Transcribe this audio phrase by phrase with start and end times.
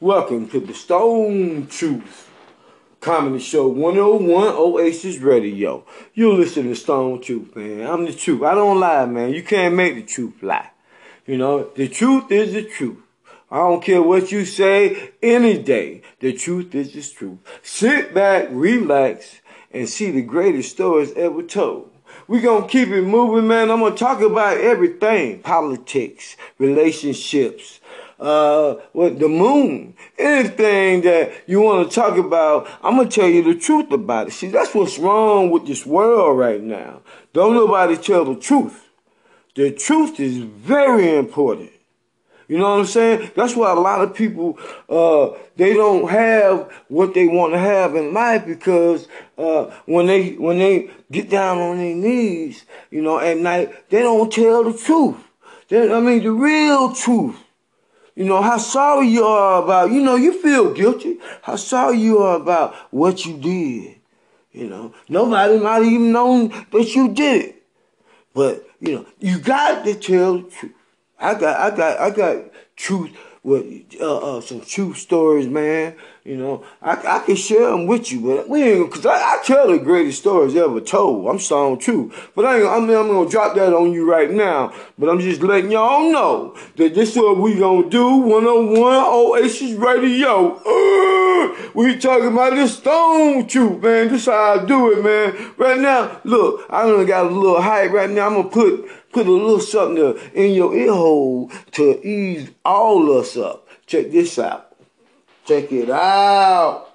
[0.00, 2.30] Welcome to the Stone Truth
[3.00, 5.84] Comedy Show 101 Oasis Radio.
[6.14, 7.84] You listen to Stone Truth, man.
[7.84, 8.44] I'm the truth.
[8.44, 9.32] I don't lie, man.
[9.32, 10.70] You can't make the truth lie.
[11.26, 12.98] You know, the truth is the truth.
[13.50, 16.02] I don't care what you say any day.
[16.20, 17.40] The truth is the truth.
[17.64, 19.40] Sit back, relax,
[19.72, 21.90] and see the greatest stories ever told.
[22.28, 23.68] We're going to keep it moving, man.
[23.68, 27.80] I'm going to talk about everything politics, relationships,
[28.20, 33.42] uh, what the moon, anything that you want to talk about, I'm gonna tell you
[33.42, 34.32] the truth about it.
[34.32, 37.02] See, that's what's wrong with this world right now.
[37.32, 38.88] Don't nobody tell the truth.
[39.54, 41.70] The truth is very important.
[42.48, 43.30] You know what I'm saying?
[43.36, 47.94] That's why a lot of people uh, they don't have what they want to have
[47.94, 49.06] in life because
[49.36, 54.00] uh, when they when they get down on their knees, you know, at night, they
[54.00, 55.16] don't tell the truth.
[55.68, 57.36] They, I mean, the real truth.
[58.18, 61.18] You know, how sorry you are about, you know, you feel guilty.
[61.40, 63.94] How sorry you are about what you did.
[64.50, 67.62] You know, nobody might even known that you did it.
[68.34, 70.74] But, you know, you got to tell the truth.
[71.20, 72.44] I got, I got, I got
[72.74, 75.94] truth with uh, uh, some true stories, man.
[76.24, 79.40] You know, I, I can share them with you, but we ain't because I, I,
[79.42, 81.26] tell the greatest stories ever told.
[81.26, 84.30] I'm stone true, but I ain't, I mean, I'm gonna drop that on you right
[84.30, 84.74] now.
[84.98, 88.16] But I'm just letting y'all know that this is what we gonna do.
[88.16, 90.56] 101 Oasis Radio.
[90.56, 94.08] Uh, we talking about this stone truth, man.
[94.08, 95.54] This how I do it, man.
[95.56, 98.26] Right now, look, I done got a little hype right now.
[98.26, 103.36] I'm gonna put Put a little something in your ear hole to ease all us
[103.36, 103.68] up.
[103.86, 104.76] Check this out.
[105.46, 106.88] Check it out.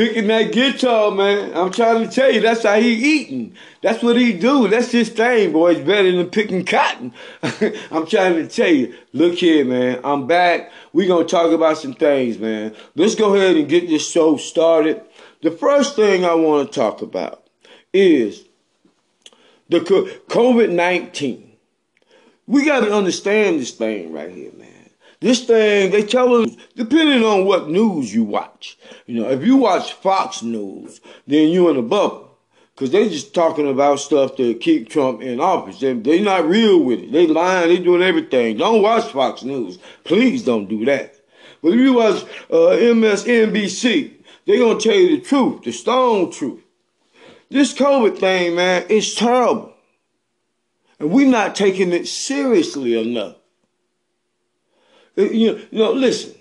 [0.00, 1.54] Picking that guitar, man.
[1.54, 3.54] I'm trying to tell you, that's how he eating.
[3.82, 4.66] That's what he do.
[4.66, 5.72] That's his thing, boy.
[5.72, 7.12] It's better than picking cotton.
[7.90, 8.94] I'm trying to tell you.
[9.12, 10.00] Look here, man.
[10.02, 10.72] I'm back.
[10.94, 12.74] we going to talk about some things, man.
[12.94, 15.02] Let's go ahead and get this show started.
[15.42, 17.46] The first thing I want to talk about
[17.92, 18.46] is
[19.68, 21.46] the COVID-19.
[22.46, 24.69] We got to understand this thing right here, man.
[25.20, 28.78] This thing, they tell us, depending on what news you watch.
[29.06, 32.38] You know, if you watch Fox News, then you in a bubble.
[32.74, 35.80] Because they just talking about stuff to keep Trump in office.
[35.80, 37.12] They, they not real with it.
[37.12, 38.56] They lying, they doing everything.
[38.56, 39.78] Don't watch Fox News.
[40.04, 41.14] Please don't do that.
[41.62, 44.14] But if you watch uh, MSNBC,
[44.46, 46.62] they to tell you the truth, the stone truth.
[47.50, 49.74] This COVID thing, man, is terrible.
[50.98, 53.36] And we're not taking it seriously enough.
[55.20, 56.34] Uh, you know, listen.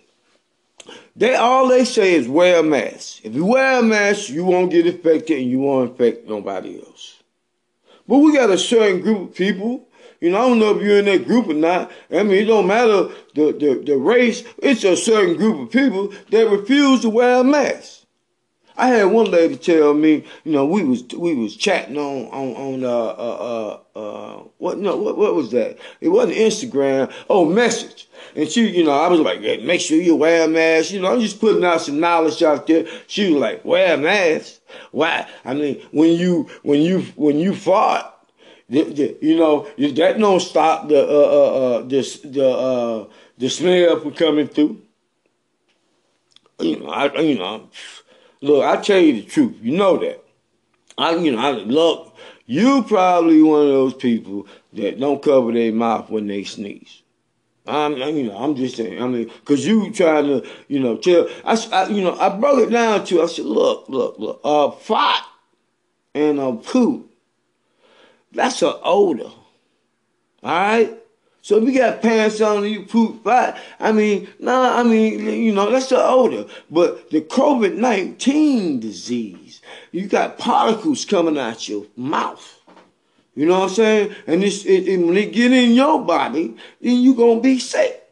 [1.15, 3.25] They all they say is wear a mask.
[3.25, 7.21] If you wear a mask, you won't get infected and you won't infect nobody else.
[8.07, 9.87] But we got a certain group of people.
[10.21, 11.91] You know, I don't know if you're in that group or not.
[12.09, 14.43] I mean, it don't matter the, the, the race.
[14.59, 17.98] It's a certain group of people that refuse to wear a mask.
[18.79, 22.55] I had one lady tell me, you know, we was we was chatting on on
[22.55, 25.77] on uh uh uh, uh what no what what was that?
[25.99, 27.11] It wasn't Instagram.
[27.29, 28.07] Oh, message.
[28.37, 30.91] And she, you know, I was like, hey, make sure you wear a mask.
[30.91, 32.85] You know, I'm just putting out some knowledge out there.
[33.07, 34.61] She was like, wear a mask.
[34.91, 35.27] Why?
[35.43, 38.05] I mean, when you when you when you fart,
[38.69, 43.05] you know, that don't stop the uh uh, uh the the uh
[43.37, 44.81] the smell from coming through.
[46.59, 47.69] You know, I you know.
[48.41, 49.55] Look, I tell you the truth.
[49.61, 50.23] You know that.
[50.97, 52.15] I, you know, I look.
[52.45, 57.03] You probably one of those people that don't cover their mouth when they sneeze.
[57.67, 59.01] I'm, you know, I'm just saying.
[59.01, 61.29] I mean, cause you trying to, you know, tell.
[61.45, 63.21] I, I, you know, I broke it down to.
[63.21, 64.41] I said, look, look, look.
[64.43, 65.23] A fart
[66.15, 67.07] and a poo.
[68.31, 69.23] That's an odor.
[69.23, 69.33] All
[70.43, 70.97] right.
[71.49, 75.25] So if you got pants on and you poop fat, I mean, nah, I mean,
[75.25, 76.45] you know, that's the odor.
[76.69, 79.59] But the COVID-19 disease,
[79.91, 82.61] you got particles coming out your mouth.
[83.33, 84.15] You know what I'm saying?
[84.27, 88.07] And it's, it, it, when it get in your body, then you to be sick.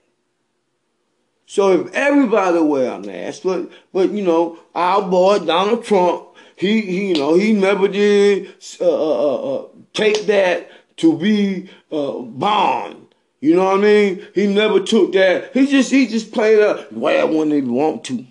[1.45, 6.81] So if everybody wear a mask, but, but, you know, our boy Donald Trump, he,
[6.81, 12.13] he you know, he never did uh, uh, uh, uh take that to be uh,
[12.13, 13.06] bond
[13.39, 14.27] you know what I mean?
[14.33, 15.53] He never took that.
[15.53, 16.91] He just he just played up.
[16.91, 18.25] Well, when they want to,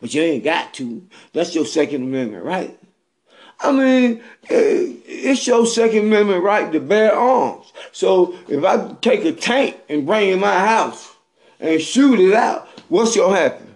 [0.00, 1.06] but you ain't got to.
[1.32, 2.78] That's your Second Amendment right.
[3.60, 7.72] I mean, it's your Second Amendment right to bear arms.
[7.92, 11.14] So if I take a tank and bring it in my house
[11.58, 13.75] and shoot it out, what's gonna happen?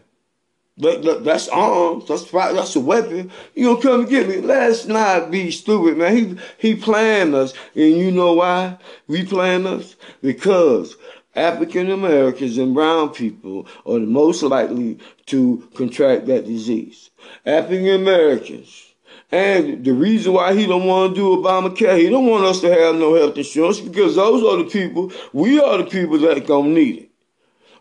[0.80, 2.08] That, that's arms.
[2.08, 3.30] That's that's a weapon.
[3.54, 4.38] You gonna come and get me?
[4.38, 6.16] Let's not be stupid, man.
[6.16, 9.96] He he planned us, and you know why we planned us?
[10.22, 10.96] Because
[11.36, 17.10] African Americans and brown people are the most likely to contract that disease.
[17.46, 18.86] African Americans.
[19.32, 22.68] And the reason why he don't want to do Obamacare, he don't want us to
[22.68, 26.68] have no health insurance because those are the people, we are the people that gonna
[26.70, 27.10] need it.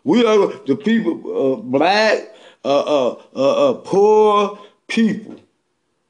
[0.04, 2.32] We are the people, uh, black,
[2.64, 5.40] uh, uh, uh, uh, poor people.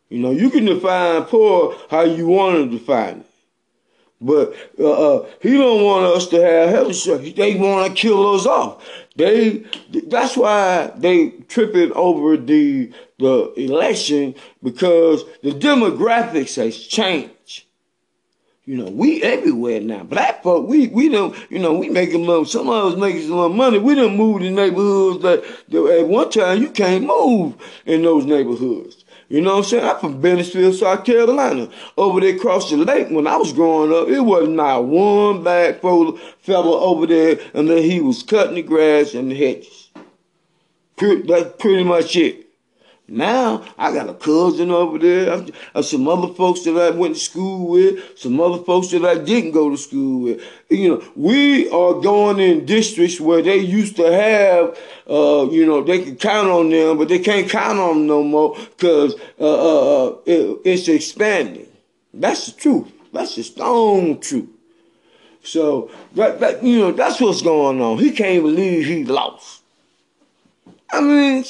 [0.09, 3.27] You know, you can define poor how you want to define it.
[4.21, 7.33] But uh, uh, he don't want us to have health insurance.
[7.33, 8.85] They want to kill us off.
[9.17, 9.65] They
[10.09, 17.31] that's why they tripping over the the election because the demographics has changed.
[18.67, 20.03] You know, we everywhere now.
[20.03, 23.57] Black folk, we we don't, you know, we making little, some of us making some
[23.57, 23.79] money.
[23.79, 27.55] We done moved in neighborhoods that, that at one time you can't move
[27.87, 29.05] in those neighborhoods.
[29.31, 29.85] You know what I'm saying?
[29.85, 31.71] I'm from Bennettsville, South Carolina.
[31.97, 35.81] Over there across the lake, when I was growing up, it wasn't not one black
[35.81, 39.91] fella over there unless he was cutting the grass and the hedges.
[40.99, 42.50] That's pretty much it.
[43.13, 45.45] Now I got a cousin over there.
[45.75, 49.19] I, some other folks that I went to school with, some other folks that I
[49.19, 50.45] didn't go to school with.
[50.69, 54.79] You know, we are going in districts where they used to have,
[55.11, 58.23] uh, you know, they can count on them, but they can't count on them no
[58.23, 61.67] more because uh, uh, uh, it, it's expanding.
[62.15, 62.93] That's the truth.
[63.13, 64.49] That's the stone truth.
[65.43, 67.99] So that, that you know, that's what's going on.
[67.99, 69.63] He can't believe he lost.
[70.93, 71.45] I mean.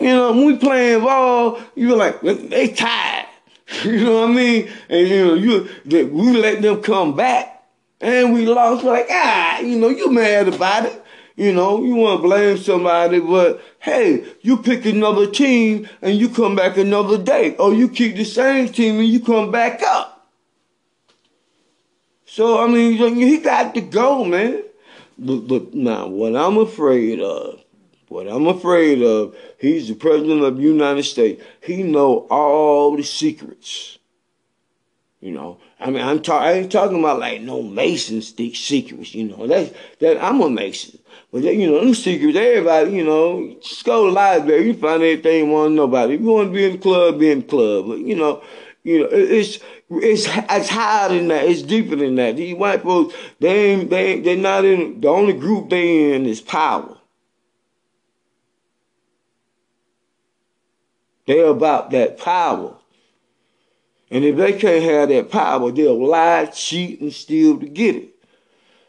[0.00, 3.26] You know, when we playing ball, you like, they tired.
[3.84, 4.70] You know what I mean?
[4.88, 5.68] And you know, you
[6.08, 7.62] we let them come back
[8.00, 8.84] and we lost.
[8.84, 11.04] We're like, ah, you know, you mad about it.
[11.36, 16.28] You know, you want to blame somebody, but hey, you pick another team and you
[16.28, 17.56] come back another day.
[17.56, 20.28] Or you keep the same team and you come back up.
[22.26, 24.62] So, I mean, he got to go, man.
[25.18, 27.62] But, but now, what I'm afraid of,
[28.10, 31.40] what I'm afraid of, he's the president of the United States.
[31.62, 33.98] He know all the secrets.
[35.20, 36.48] You know, I mean, I'm talking.
[36.48, 39.14] I ain't talking about like no Mason secrets.
[39.14, 40.98] You know, that's that I'm a Mason.
[41.30, 45.04] But you know, them secrets, everybody, you know, just go to the library, you find
[45.04, 46.10] anything you want about.
[46.10, 47.86] If you want to be in the club, be in the club.
[47.86, 48.42] But you know,
[48.82, 51.44] you know, it's it's it's higher than that.
[51.44, 52.36] It's deeper than that.
[52.36, 56.26] These white folks, they ain't they ain't, they're not in the only group they in
[56.26, 56.96] is power.
[61.30, 62.74] They're about that power.
[64.10, 68.08] And if they can't have that power, they'll lie, cheat, and steal to get it.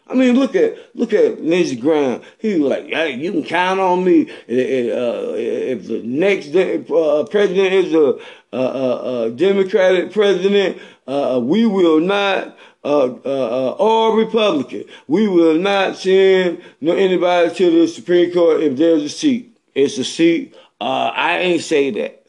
[0.08, 2.24] I mean, look at look at Lindsey Graham.
[2.40, 4.24] He was like, "Hey, you can count on me.
[4.24, 8.20] Uh, if the next uh, president is a,
[8.58, 15.54] a, a Democratic president, uh, we will not." Uh, uh, uh, or Republican, we will
[15.54, 19.56] not send anybody to the Supreme Court if there's a seat.
[19.76, 20.56] It's a seat.
[20.80, 22.21] I ain't say that.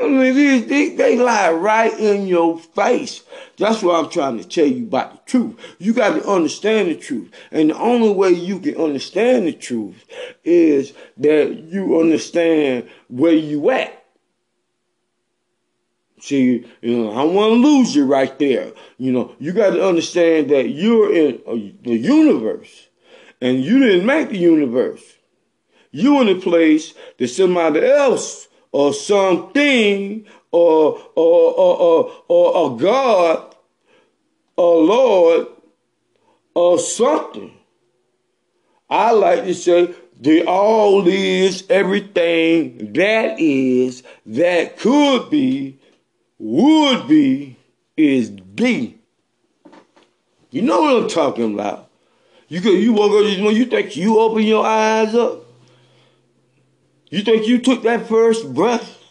[0.00, 3.22] I mean, they, they, they, lie right in your face.
[3.56, 5.76] That's what I'm trying to tell you about the truth.
[5.78, 7.32] You got to understand the truth.
[7.50, 10.04] And the only way you can understand the truth
[10.44, 13.94] is that you understand where you at.
[16.20, 18.72] See, you know, I want to lose you right there.
[18.98, 22.88] You know, you got to understand that you're in a, the universe
[23.40, 25.02] and you didn't make the universe.
[25.90, 32.76] You in a place that somebody else or something or or or or, or a
[32.76, 33.54] God
[34.56, 35.46] or Lord
[36.54, 37.52] or something.
[38.90, 45.78] I like to say the all is everything that is, that could be,
[46.38, 47.56] would be,
[47.96, 48.98] is be.
[50.50, 51.90] You know what I'm talking about.
[52.48, 55.44] You could you walk up when you think you open your eyes up
[57.10, 59.02] you think you took that first breath?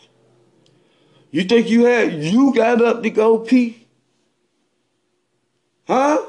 [1.31, 3.87] You think you had you got up to go pee?
[5.87, 6.21] Huh?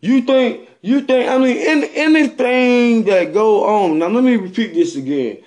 [0.00, 3.98] You think you think I mean in, anything that go on.
[3.98, 5.38] Now let me repeat this again.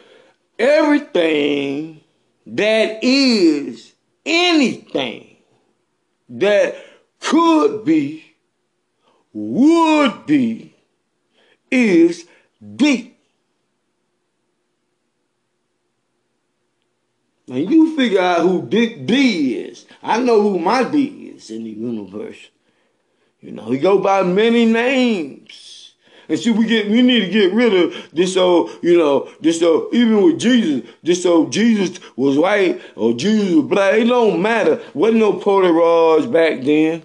[0.59, 2.01] Everything
[2.45, 3.93] that is
[4.25, 5.37] anything
[6.29, 6.75] that
[7.19, 8.23] could be,
[9.33, 10.75] would be,
[11.69, 12.25] is
[12.75, 13.10] deep.
[17.51, 19.85] Now you figure out who Big D is.
[20.01, 22.49] I know who my D is in the universe.
[23.41, 25.95] You know, he go by many names.
[26.29, 29.61] And see, we get we need to get rid of this old, you know, this
[29.61, 33.95] old, even with Jesus, this old Jesus was white or Jesus was black.
[33.95, 34.81] It don't matter.
[34.93, 37.03] Wasn't no Polaroids back then.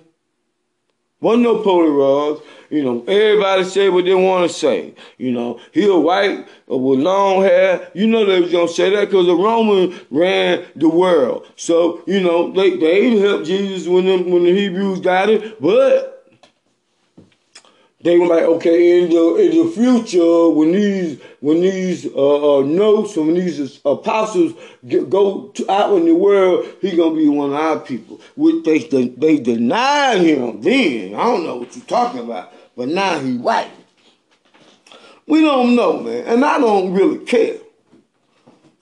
[1.21, 2.41] Wasn't no Polaroids.
[2.71, 4.95] You know, everybody say what they want to say.
[5.19, 7.91] You know, he a white with long hair.
[7.95, 11.47] You know they was gonna say that because the Romans ran the world.
[11.57, 16.17] So you know they they helped Jesus when them when the Hebrews got it, but
[18.07, 22.63] they were like, okay, in the in the future, when these when these uh, uh,
[22.63, 24.53] notes, when these apostles
[24.87, 28.21] get, go to, out in the world, he gonna be one of our people.
[28.37, 31.15] Which they they denied him then.
[31.15, 33.71] I don't know what you're talking about, but now he white.
[35.27, 37.57] We don't know, man, and I don't really care,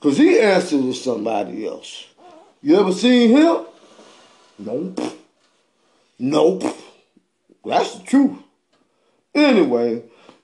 [0.01, 2.07] cause he answered to somebody else.
[2.63, 3.65] You ever seen him?
[4.59, 5.01] Nope.
[6.19, 6.65] Nope.
[7.65, 8.39] That's the truth.
[9.35, 10.03] Anyway,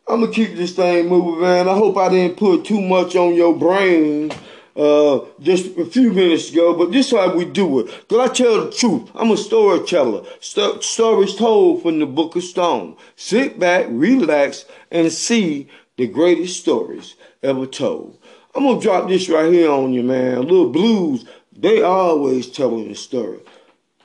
[0.08, 1.68] I'm gonna keep this thing moving, man.
[1.68, 4.32] I hope I didn't put too much on your brain
[4.76, 8.08] uh, just a few minutes ago, but this is how we do it.
[8.08, 9.10] Cause I tell the truth.
[9.14, 10.24] I'm a storyteller.
[10.40, 12.96] St- stories told from the Book of Stone.
[13.16, 18.18] Sit back, relax, and see the greatest stories ever told.
[18.54, 20.42] I'm gonna drop this right here on you, man.
[20.42, 21.24] Little blues.
[21.52, 23.40] They always telling a story.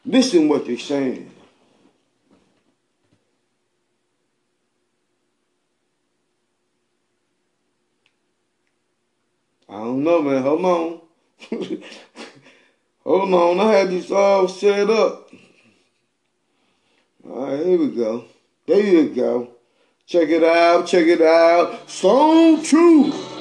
[0.06, 1.32] Listen what they're saying.
[9.76, 10.42] I don't know, man.
[10.42, 11.02] Hold on.
[13.04, 13.60] Hold on.
[13.60, 15.30] I had this all set up.
[17.30, 18.24] All right, here we go.
[18.68, 19.50] There you go.
[20.08, 20.88] Check it out.
[20.88, 21.90] Check it out.
[21.90, 23.35] Song 2.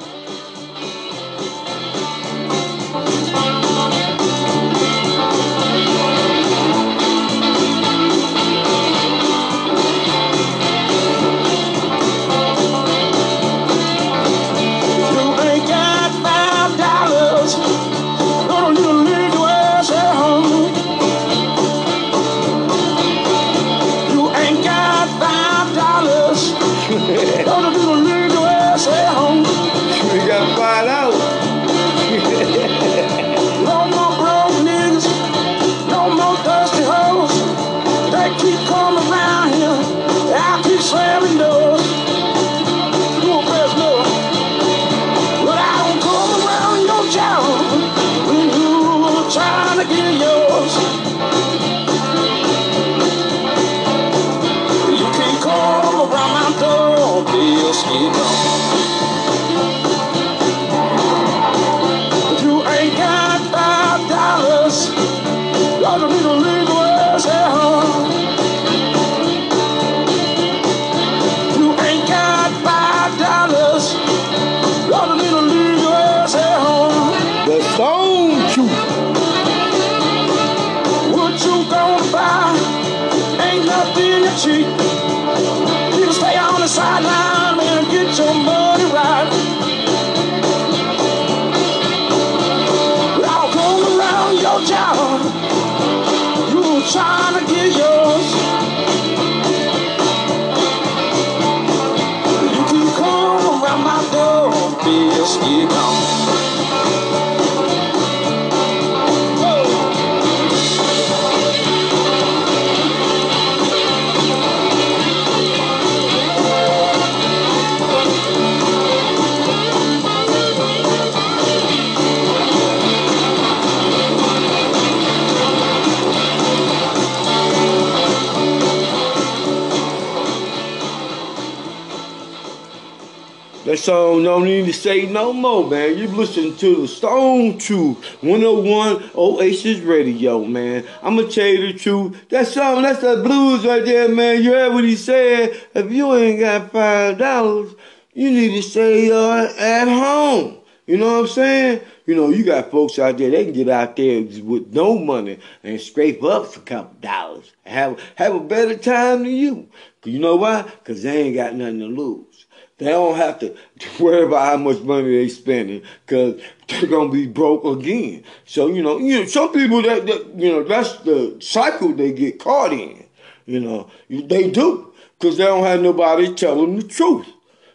[133.85, 135.95] Song don't need to say no more, man.
[135.95, 140.83] You listen to the Stone Truth 101 Oasis Radio, man.
[141.03, 142.29] I'ma tell you the truth.
[142.29, 144.41] That song, that's that blues right there, man.
[144.41, 145.55] You heard what he said.
[145.75, 147.75] If you ain't got five dollars,
[148.15, 150.57] you need to stay uh, at home.
[150.87, 151.81] You know what I'm saying?
[152.07, 155.37] You know, you got folks out there, they can get out there with no money
[155.61, 157.53] and scrape up for a couple dollars.
[157.67, 159.69] Have have a better time than you.
[160.03, 160.63] You know why?
[160.63, 162.34] Because they ain't got nothing to lose.
[162.77, 163.55] They don't have to
[163.99, 168.23] worry about how much money they spending because they're gonna be broke again.
[168.45, 172.11] So you know, you know, some people that, that you know that's the cycle they
[172.11, 173.05] get caught in.
[173.45, 177.27] You know, they do because they don't have nobody tell them the truth.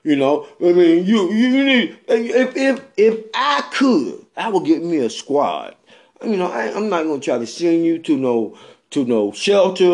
[0.02, 4.82] You know, I mean, you you need if if if I could, I would get
[4.82, 5.76] me a squad.
[6.22, 8.58] You know, I, I'm not gonna try to send you to no
[8.90, 9.84] to no shelter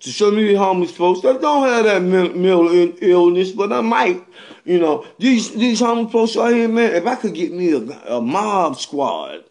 [0.00, 2.70] to of these homeless folks that don't have that mental
[3.02, 4.24] illness, but I might.
[4.64, 6.94] You know, these these homeless folks out here, man.
[6.94, 9.44] If I could get me a, a mob squad,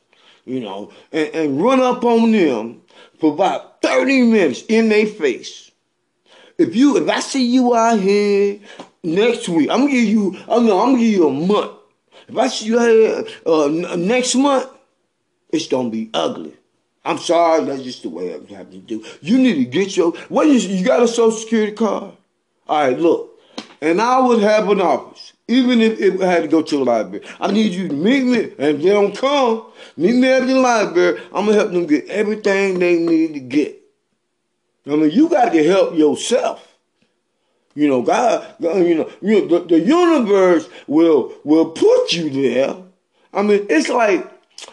[0.45, 2.81] you know, and, and run up on them
[3.19, 5.71] for about thirty minutes in their face.
[6.57, 8.59] If you, if I see you out here
[9.03, 10.37] next week, I'm gonna give you.
[10.47, 11.71] I'm no, I'm gonna give you a month.
[12.27, 14.69] If I see you out here uh, next month,
[15.51, 16.55] it's gonna be ugly.
[17.03, 19.03] I'm sorry, that's just the way I have to do.
[19.21, 20.11] You need to get your.
[20.29, 22.13] What is you got a social security card?
[22.67, 23.31] All right, look
[23.81, 27.25] and I would have an office, even if it had to go to the library.
[27.39, 29.65] I need you to meet me, and if they don't come,
[29.97, 31.19] meet me at the library.
[31.33, 33.81] I'm gonna help them get everything they need to get.
[34.85, 36.67] I mean, you got to help yourself.
[37.73, 42.75] You know, God, you know, you know the, the universe will will put you there.
[43.33, 44.30] I mean, it's like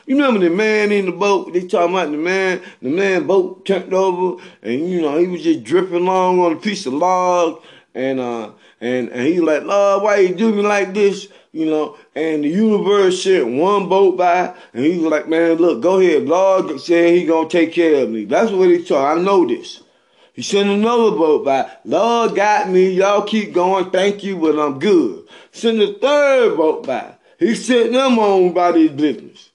[0.08, 1.52] you remember the man in the boat?
[1.52, 5.42] They talking about the man, the man boat turned over, and you know he was
[5.42, 7.62] just dripping along on a piece of log,
[7.94, 11.28] and uh, and and he like, Lord, why you do me like this?
[11.52, 15.82] You know, and the universe sent one boat by, and he was like, man, look,
[15.82, 16.24] go ahead.
[16.24, 18.24] Lord said he gonna take care of me.
[18.24, 19.04] That's what he told.
[19.04, 19.82] I know this.
[20.32, 21.70] He sent another boat by.
[21.84, 22.92] Lord got me.
[22.92, 23.90] Y'all keep going.
[23.90, 25.28] Thank you, but I'm good.
[25.52, 27.16] Send a third boat by.
[27.38, 29.47] He sent them on about his business.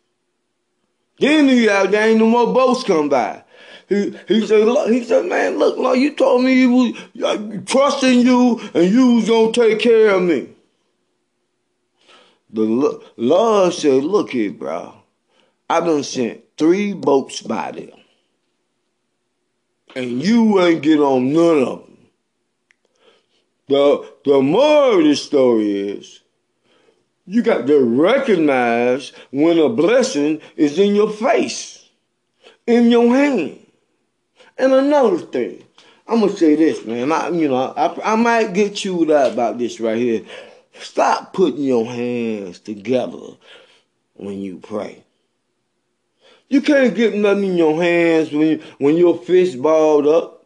[1.19, 3.43] Then he out there ain't no more boats come by.
[3.87, 7.61] He, he said, look, he said, man, look, Lord, you told me you was uh,
[7.65, 10.49] trusting you and you was gonna take care of me.
[12.51, 14.93] The Lord said, look here, bro.
[15.69, 17.89] I done sent three boats by there.
[19.95, 21.97] And you ain't get on none of them.
[23.67, 26.19] The, the more of the story is,
[27.25, 31.89] you got to recognize when a blessing is in your face,
[32.67, 33.59] in your hand.
[34.57, 35.63] And another thing,
[36.07, 37.11] I'm gonna say this, man.
[37.11, 40.23] I, you know, I, I might get chewed out about this right here.
[40.79, 43.37] Stop putting your hands together
[44.15, 45.03] when you pray.
[46.49, 50.45] You can't get nothing in your hands when when your fist balled up.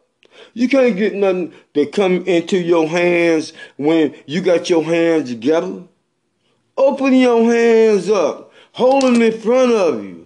[0.54, 5.82] You can't get nothing to come into your hands when you got your hands together.
[6.78, 10.18] Open your hands up, hold them in front of you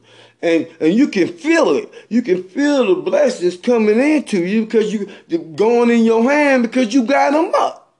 [0.42, 1.90] and and you can feel it.
[2.08, 6.64] You can feel the blessings coming into you because you are going in your hand
[6.64, 7.94] because you got them up.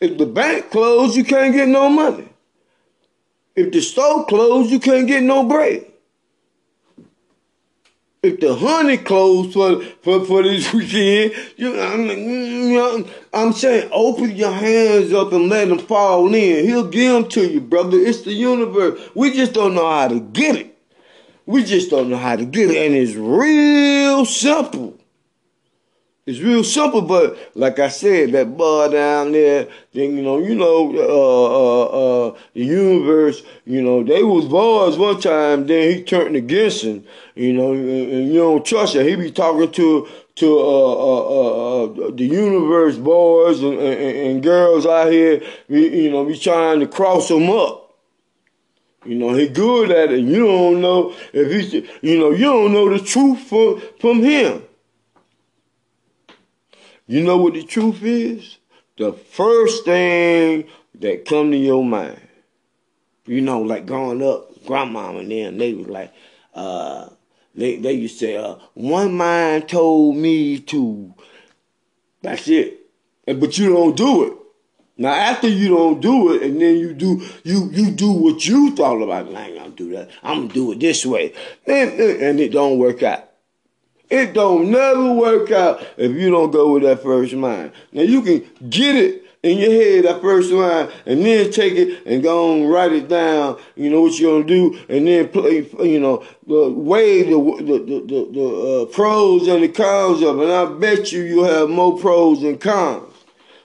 [0.00, 2.28] If the bank closed, you can't get no money.
[3.54, 5.86] If the store closed, you can't get no bread.
[8.24, 14.50] If the honey closed for for, for this weekend, you, know, I'm saying open your
[14.50, 16.64] hands up and let them fall in.
[16.64, 17.98] He'll give them to you, brother.
[17.98, 18.98] It's the universe.
[19.14, 20.78] We just don't know how to get it.
[21.44, 24.93] We just don't know how to get it, and it's real simple.
[26.26, 30.54] It's real simple, but like I said, that bar down there, then you know, you
[30.54, 35.66] know, uh, uh, uh, the universe, you know, they was boys one time.
[35.66, 39.06] Then he turned against him, you know, and, and you don't trust him.
[39.06, 44.42] He be talking to to uh, uh, uh, uh the universe boys and, and, and,
[44.42, 47.96] girls out here, you know, be trying to cross them up.
[49.04, 50.20] You know, he good at it.
[50.20, 54.62] You don't know if he's, you know, you don't know the truth from from him.
[57.06, 58.58] You know what the truth is?
[58.96, 60.64] The first thing
[61.00, 62.20] that come to your mind.
[63.26, 66.12] You know, like growing up, grandmama and them, they was like,
[66.54, 67.08] uh,
[67.54, 71.14] they they used to say, uh, one mind told me to.
[72.22, 72.80] That's it.
[73.26, 74.32] But you don't do it.
[74.96, 78.74] Now after you don't do it, and then you do you you do what you
[78.74, 79.34] thought about.
[79.34, 80.10] I ain't gonna do that.
[80.22, 81.34] I'm gonna do it this way,
[81.66, 83.28] and, and it don't work out.
[84.10, 87.72] It don't never work out if you don't go with that first mind.
[87.92, 92.06] Now you can get it in your head, that first mind, and then take it
[92.06, 93.58] and go and write it down.
[93.76, 95.68] You know what you're gonna do, and then play.
[95.82, 100.44] You know, the the the, the, the uh, pros and the cons of it.
[100.44, 103.10] And I bet you you'll have more pros than cons.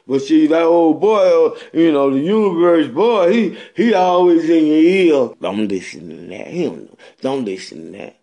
[0.05, 4.75] But see, that old boy, you know, the universe boy, he he always in your
[4.75, 5.29] ear.
[5.39, 6.47] Don't listen to that.
[6.47, 6.99] He don't.
[7.21, 8.18] Don't listen to that.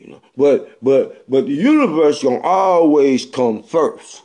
[0.00, 4.22] You know, but but but the universe gonna always come first.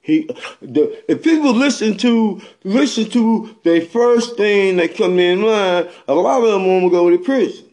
[0.00, 0.26] He,
[0.62, 6.14] the, if people listen to listen to the first thing that come in mind, a
[6.14, 7.66] lot of them won't go to prison.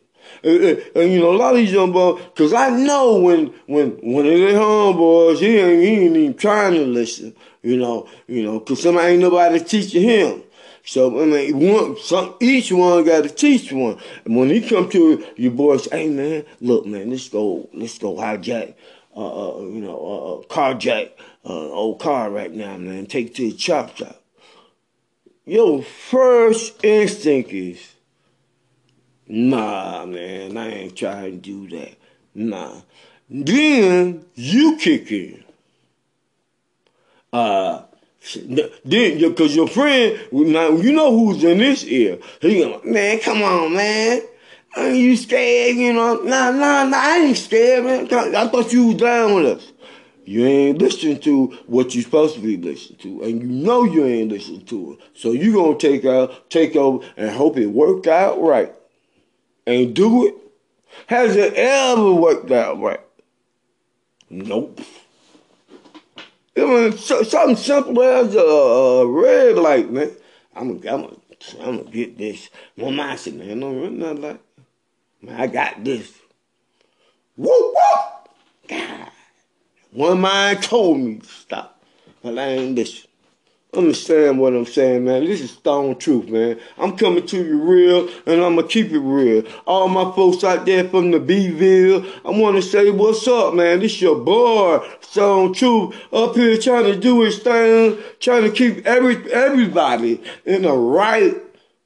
[0.43, 3.47] And, and, and, you know, a lot of these young boys, cause I know when
[3.65, 7.33] when when they homeboys, he ain't, he ain't even trying to listen.
[7.63, 10.43] You know, you know, cause somebody ain't nobody teaching him.
[10.87, 13.97] So I mean, one, some, each one got to teach one.
[14.23, 18.15] And when he come to your boys, hey man, look man, let's go, let's go
[18.15, 18.73] hijack,
[19.13, 21.11] uh, uh you know, uh, uh carjack,
[21.43, 23.05] uh, old car right now, man.
[23.05, 24.23] Take to the chop shop.
[25.43, 27.95] Your first instinct is,
[29.27, 31.95] nah, man, I ain't trying to do that.
[32.33, 32.75] Nah.
[33.29, 35.43] Then you kick in.
[37.33, 37.81] Uh,
[38.35, 42.19] then, because your friend, now you know who's in this ear.
[42.41, 44.21] He going, man, come on, man.
[44.75, 45.75] Are you scared?
[45.75, 48.35] You know, nah, nah, nah, I ain't scared, man.
[48.35, 49.71] I thought you was down with us.
[50.25, 54.05] You ain't listening to what you supposed to be listening to, and you know you
[54.05, 54.99] ain't listening to it.
[55.13, 58.73] So you gonna take out, take over, and hope it work out right,
[59.65, 60.35] and do it.
[61.07, 62.99] Has it ever worked out right?
[64.29, 64.81] Nope.
[66.57, 70.11] I mean, so, something simple as a, red light, man.
[70.55, 71.17] I'm gonna, I'm
[71.61, 72.49] I'm gonna get this.
[72.75, 74.41] One mind said, man, run nothing like,
[75.21, 76.11] man, I got this.
[77.35, 78.29] Whoop whoop.
[78.69, 79.11] God.
[79.91, 81.83] One mind told me to stop,
[82.23, 83.06] but I ain't listen.
[83.77, 85.23] Understand what I'm saying, man.
[85.23, 86.59] This is stone truth, man.
[86.79, 89.43] I'm coming to you real, and I'm gonna keep it real.
[89.67, 93.81] All my folks out there from the B-ville, I wanna say what's up, man.
[93.81, 98.83] This your boy, Stone Truth, up here trying to do his thing, trying to keep
[98.87, 101.35] every everybody in the right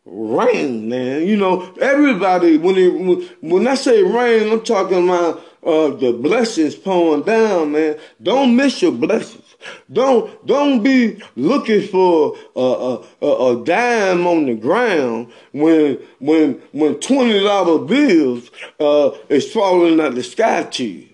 [0.06, 1.27] rain, man.
[1.27, 6.73] You know, everybody when it when I say rain, I'm talking about uh, the blessings
[6.75, 7.97] pouring down, man.
[8.23, 9.40] Don't miss your blessings.
[9.91, 17.00] Don't don't be looking for a, a, a dime on the ground when when when
[17.00, 21.08] twenty dollar bills uh, is falling out the sky to you.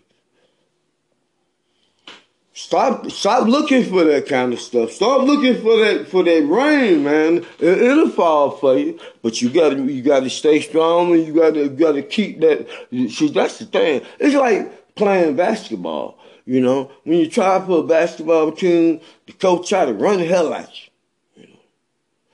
[2.57, 4.91] Stop stop looking for that kind of stuff.
[4.91, 7.45] Stop looking for that for that rain, man.
[7.59, 11.69] It, will fall for you, but you gotta you gotta stay strong and you gotta
[11.69, 12.67] gotta keep that.
[12.91, 14.01] See, that's the thing.
[14.19, 16.16] It's like playing basketball.
[16.47, 20.25] You know, when you try for a basketball team, the coach try to run the
[20.25, 21.43] hell out you.
[21.43, 21.59] You know,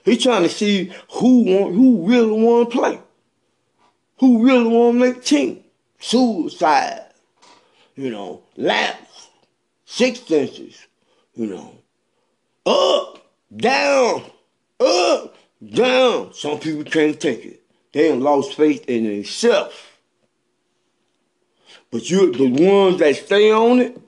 [0.05, 2.99] he trying to see who want, who really want to play,
[4.19, 5.63] who really want to make team.
[5.97, 7.07] Suicide,
[7.95, 9.29] you know, laps,
[9.85, 10.85] six inches,
[11.33, 11.75] you know,
[12.67, 14.25] up, down,
[14.79, 15.35] up,
[15.67, 16.35] down.
[16.35, 17.63] Some people can't take it.
[17.93, 19.75] They have lost faith in themselves.
[21.89, 24.02] But you, the ones that stay on it,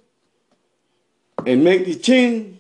[1.46, 2.60] and make the team,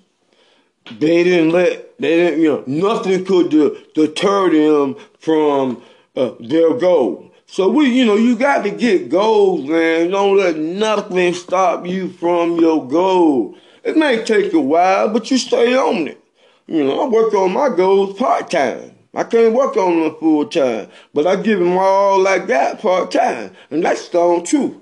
[1.00, 5.82] they didn't let they didn't you know nothing could de- deter them from
[6.16, 7.32] uh, their goal.
[7.48, 10.12] So we you know you got to get goals, man.
[10.12, 13.58] Don't let nothing stop you from your goal.
[13.84, 16.20] It may take a while, but you stay on it.
[16.68, 18.92] You know, I work on my goals part time.
[19.14, 23.12] I can't work on them full time, but I give them all I got part
[23.12, 24.76] time, and that's the truth.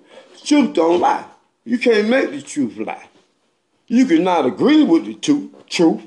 [0.43, 1.25] Truth don't lie.
[1.65, 3.07] You can't make the truth lie.
[3.87, 6.01] You cannot agree with the truth, truth,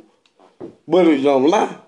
[0.89, 1.79] but it don't lie.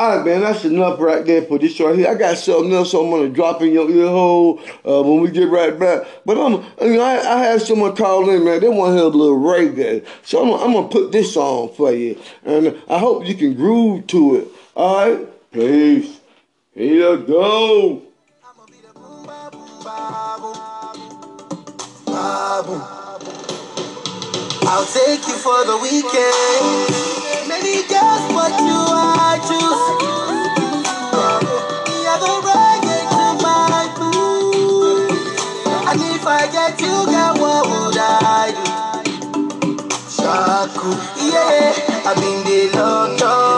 [0.00, 2.08] All right, man, that's enough right there for this right here.
[2.08, 5.50] I got something else I'm gonna drop in your ear hole uh, when we get
[5.50, 6.06] right back.
[6.24, 8.60] But I'm, you know, I, I had someone call in, man.
[8.60, 11.92] They want to hear a little reggae, so I'm, I'm gonna put this on for
[11.92, 14.48] you, and I hope you can groove to it.
[14.74, 16.18] All right, peace.
[16.74, 18.02] Here you go.
[24.72, 26.62] I'll take you for the weekend.
[27.48, 29.82] Many girls, but you I choose.
[35.90, 38.70] And if I get you, girl, what would I do?
[41.18, 41.74] Yeah,
[42.06, 43.49] I've been the long.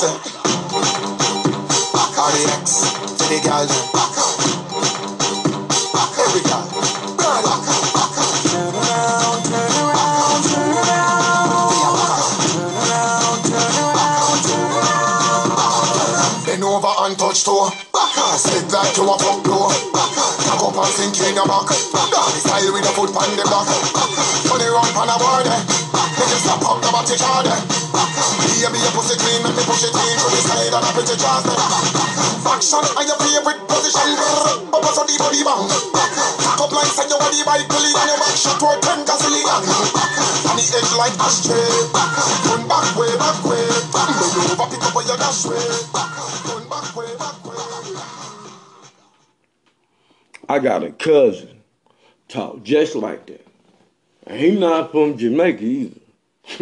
[0.00, 1.20] Killer, that's just it.
[2.16, 2.68] RDX,
[3.18, 3.84] to the girl them.
[6.20, 6.64] Every girl.
[8.60, 11.60] Around, turn around, turn around.
[12.40, 14.70] Turn around, turn around, turn
[15.52, 16.46] around.
[16.46, 17.70] Bend over and touch toe.
[18.36, 19.18] Sit like you a.
[19.18, 19.49] Cock
[20.70, 21.66] up and sink in your back.
[21.66, 23.42] Doggy style with a foot on eh?
[23.42, 23.66] the back.
[24.46, 25.46] Turn it round on a board.
[25.50, 27.50] Make it stop up the body shard.
[27.50, 27.58] Eh?
[28.38, 31.16] Baby, your pussy clean, make me push it in to the side and I pretty
[31.18, 31.42] jazz.
[31.42, 32.50] Eh?
[32.54, 34.14] Action and your favorite position.
[34.70, 35.66] Up on the body bang.
[36.38, 39.62] Cock up like send your body by gully and your back shot toward ten gazillion.
[40.46, 41.66] On the edge like ashtray.
[42.46, 43.66] Turn back way, back way.
[43.90, 46.29] Bend over, pick up where you dash way.
[50.50, 51.62] I got a cousin
[52.26, 53.46] talk just like that.
[54.26, 55.99] And he not from Jamaica either.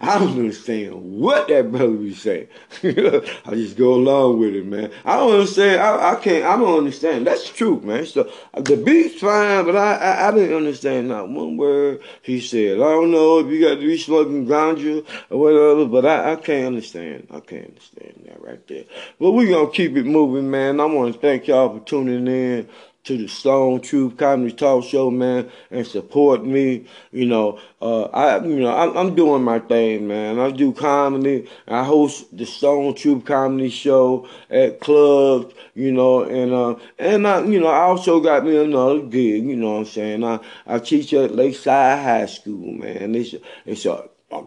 [0.00, 2.48] I don't understand what that brother be saying.
[2.82, 4.90] I just go along with it, man.
[5.04, 5.80] I don't understand.
[5.80, 6.44] I, I can't.
[6.44, 7.26] I don't understand.
[7.26, 8.04] That's true, man.
[8.04, 12.78] So the beat's fine, but I, I I didn't understand not one word he said.
[12.78, 16.36] I don't know if you got to be smoking ganja or whatever, but I, I
[16.36, 17.28] can't understand.
[17.30, 18.84] I can't understand that right there.
[19.20, 20.80] But we gonna keep it moving, man.
[20.80, 22.68] I want to thank y'all for tuning in
[23.04, 26.86] to the Stone Truth Comedy Talk Show, man, and support me.
[27.12, 30.38] You know, uh, I, you know, I'm, I'm doing my thing, man.
[30.38, 31.48] I do comedy.
[31.68, 37.44] I host the Stone Truth Comedy Show at clubs, you know, and uh, and I,
[37.44, 39.44] you know, I also got me another gig.
[39.44, 40.24] You know what I'm saying?
[40.24, 43.14] I I teach at Lakeside High School, man.
[43.14, 43.34] It's
[43.66, 44.44] it's a, a,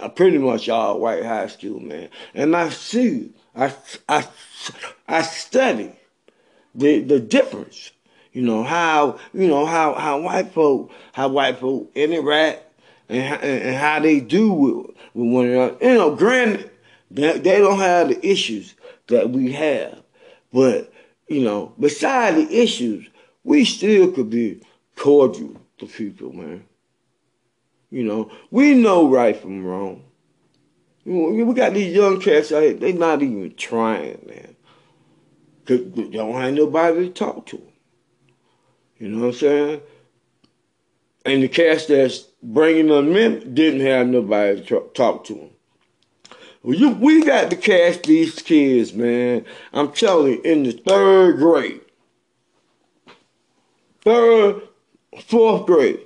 [0.00, 2.10] a pretty much all white high school, man.
[2.34, 3.72] And I see, I
[4.08, 4.28] I
[5.08, 5.97] I study
[6.74, 7.92] the the difference.
[8.32, 12.62] You know how you know how how white folk how white folk interact
[13.08, 15.76] and and how they do with, with one another.
[15.80, 16.70] You know, granted,
[17.10, 18.74] they, they don't have the issues
[19.08, 20.02] that we have,
[20.52, 20.92] but
[21.28, 23.06] you know, beside the issues,
[23.44, 24.62] we still could be
[24.96, 26.64] cordial to people, man.
[27.90, 30.04] You know, we know right from wrong.
[31.04, 34.47] You know, we got these young cats out here, they not even trying, man.
[35.68, 37.62] Cause don't have nobody to talk to.
[38.98, 39.80] You know what I'm saying?
[41.26, 45.50] And the cats that's bringing them in didn't have nobody to talk to them.
[46.62, 49.44] Well, you, we got to catch these kids, man.
[49.74, 51.82] I'm telling you, in the third grade,
[54.00, 54.62] third,
[55.20, 56.00] fourth grade.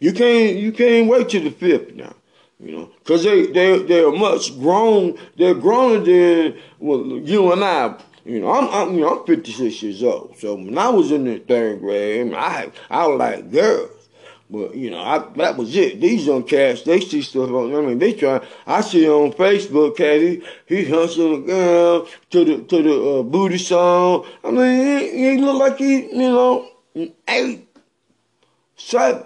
[0.00, 2.14] You can't you can't wait to the fifth now,
[2.58, 5.16] you know, because they they they are much grown.
[5.38, 9.82] They're growner than well, you and I You know, I'm, I'm you know I'm 56
[9.82, 10.36] years old.
[10.38, 13.90] So when I was in the third grade, I I was like girls.
[14.50, 16.00] But you know, I, that was it.
[16.00, 17.74] These young cats, they see stuff on.
[17.74, 18.44] I mean, they try.
[18.66, 23.58] I see on Facebook, he he hustling a girl to the to the uh, booty
[23.58, 24.26] song.
[24.42, 26.68] I mean, he, he look like he you know
[27.28, 27.68] eight,
[28.76, 29.24] seven.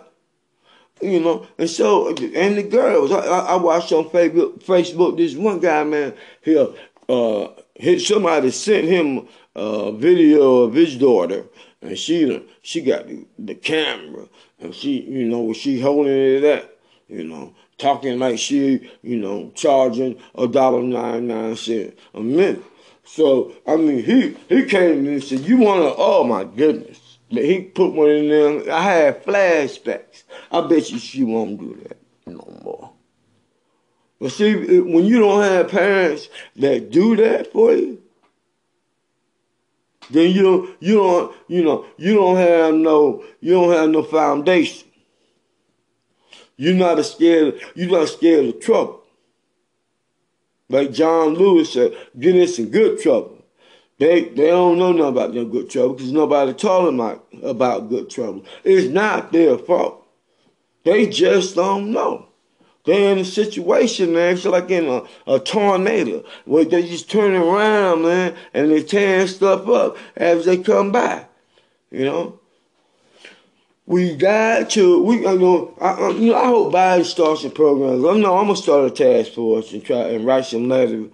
[1.03, 4.63] You know, and so and the girls, I, I, I watched on Facebook.
[4.63, 7.49] Facebook, this one guy, man, he uh,
[8.01, 11.45] somebody sent him a video of his daughter,
[11.83, 13.07] and she she got
[13.39, 14.29] the, camera
[14.61, 16.77] and she, you know, she holding it at,
[17.09, 22.63] you know, talking like she, you know, charging a dollar nine nine cent a minute.
[23.05, 25.95] So I mean, he he came and said, "You want to?
[25.97, 28.73] Oh my goodness!" He put one in there.
[28.73, 30.25] I had flashbacks.
[30.51, 32.00] I bet you she won't do that.
[34.21, 38.03] But see, when you don't have parents that do that for you,
[40.11, 44.03] then you don't you don't you know you don't have no you don't have no
[44.03, 44.89] foundation.
[46.57, 49.03] You're not scared you're not scared of trouble.
[50.69, 53.43] Like John Lewis said, get in some good trouble.
[53.99, 57.89] They they don't know nothing about no good trouble because nobody told them about, about
[57.89, 58.45] good trouble.
[58.65, 60.07] It's not their fault.
[60.85, 62.30] They just don't know.
[62.91, 64.35] They're in a situation, man.
[64.35, 69.29] It's like in a, a tornado where they just turn around, man, and they tearing
[69.29, 71.25] stuff up as they come by.
[71.93, 72.41] You know,
[73.87, 75.05] we got to.
[75.05, 78.05] We, you know, I, I, you know, I hope Biden starts some programs.
[78.05, 81.13] I know I'm gonna start a task force and try and write some letters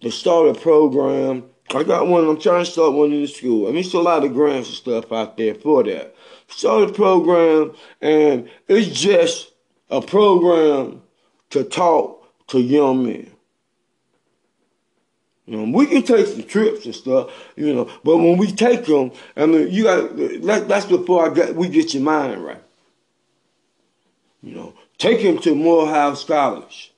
[0.00, 1.44] to start a program.
[1.72, 2.26] I got one.
[2.26, 3.66] I'm trying to start one in the school.
[3.66, 6.16] I mean, there's a lot of grants and stuff out there for that.
[6.48, 9.52] Start a program, and it's just
[9.88, 11.01] a program
[11.52, 13.30] to talk to young men.
[15.46, 18.86] You know, we can take some trips and stuff, you know, but when we take
[18.86, 22.62] them, I mean, you got that, that's before I got we get your mind right.
[24.42, 26.92] You know, take him to Morehouse College.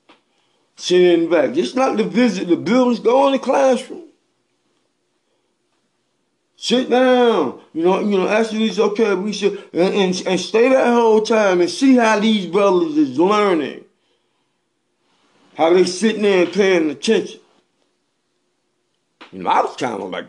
[0.77, 1.53] Sit in the back.
[1.53, 4.03] Just not to visit the buildings, go in the classroom.
[6.55, 7.61] Sit down.
[7.73, 11.21] You know, you know, actually it's okay, we should and, and, and stay that whole
[11.21, 13.84] time and see how these brothers is learning.
[15.55, 17.39] How they sitting there and paying attention.
[19.31, 20.27] You know, I was kind of like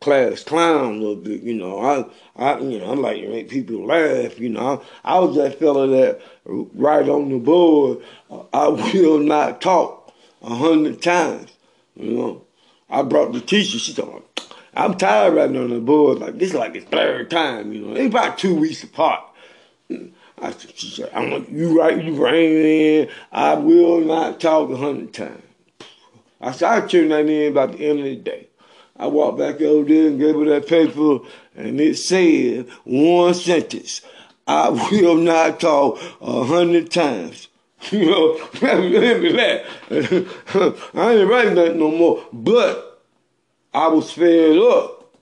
[0.00, 1.78] class clown a little bit, you know.
[1.78, 2.04] I,
[2.36, 4.82] I, you know, I'm like to make people laugh, you know.
[5.04, 7.98] I, I was that fella that write on the board,
[8.30, 10.12] uh, I will not talk
[10.42, 11.52] a hundred times,
[11.94, 12.44] you know.
[12.88, 14.22] I brought the teacher, she told me,
[14.74, 17.94] I'm tired write on the board, like this is like the third time, you know.
[17.94, 19.22] It's about two weeks apart.
[20.40, 23.08] I, she said, I want you right, you rein in.
[23.30, 25.42] I will not talk a hundred times.
[26.40, 28.48] I said, I'll turn that in about the end of the day.
[28.96, 31.20] I walked back over there and gave her that paper,
[31.56, 34.02] and it said one sentence.
[34.46, 37.48] I will not talk a hundred times.
[37.90, 39.64] You know, let me laugh.
[40.94, 42.22] I ain't writing that no more.
[42.30, 43.02] But
[43.72, 45.16] I was fed up,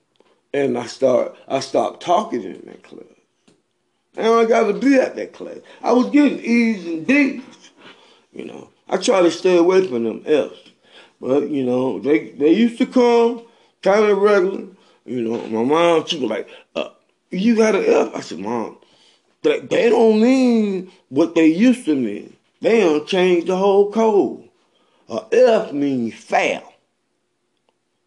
[0.52, 3.17] and I start I stopped talking in that class.
[4.18, 5.58] And I got to be at that class.
[5.80, 7.70] I was getting E's and D's.
[8.32, 10.72] You know, I try to stay away from them F's.
[11.20, 13.42] But, you know, they they used to come
[13.80, 14.66] kind of regular.
[15.06, 16.88] You know, my mom, she was like, uh,
[17.30, 18.10] you got an F?
[18.12, 18.78] I said, Mom,
[19.42, 22.36] they, they don't mean what they used to mean.
[22.60, 24.48] They don't change the whole code.
[25.08, 26.72] A F means fail.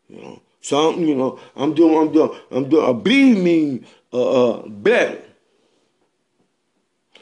[0.09, 2.89] You know, something, you know, I'm doing, I'm doing, I'm doing.
[2.89, 5.21] A B means uh, uh, better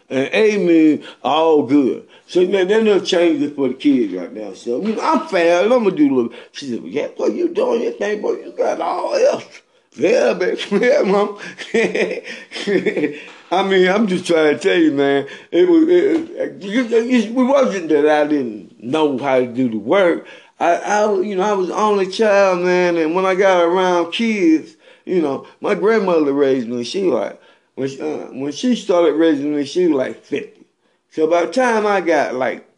[0.10, 2.07] and A mean all good.
[2.28, 4.53] So man, they're not changing it for the kids right now.
[4.53, 5.64] So you know, I'm fair.
[5.64, 6.34] I'm gonna do a little.
[6.51, 8.34] She said, well, "Yeah, boy, you doing your thing, boy.
[8.34, 9.62] You got all else."
[9.95, 10.62] Yeah, baby.
[10.72, 11.39] Yeah, mom.
[13.51, 15.28] I mean, I'm just trying to tell you, man.
[15.51, 15.84] It was.
[15.84, 20.28] It, it, it wasn't that I didn't know how to do the work.
[20.60, 24.76] I, I, you know, I was only child, man, and when I got around kids,
[25.05, 26.84] you know, my grandmother raised me.
[26.84, 27.41] She like
[27.80, 30.65] when she, uh, when she started raising me, she was like 50.
[31.11, 32.69] So by the time I got like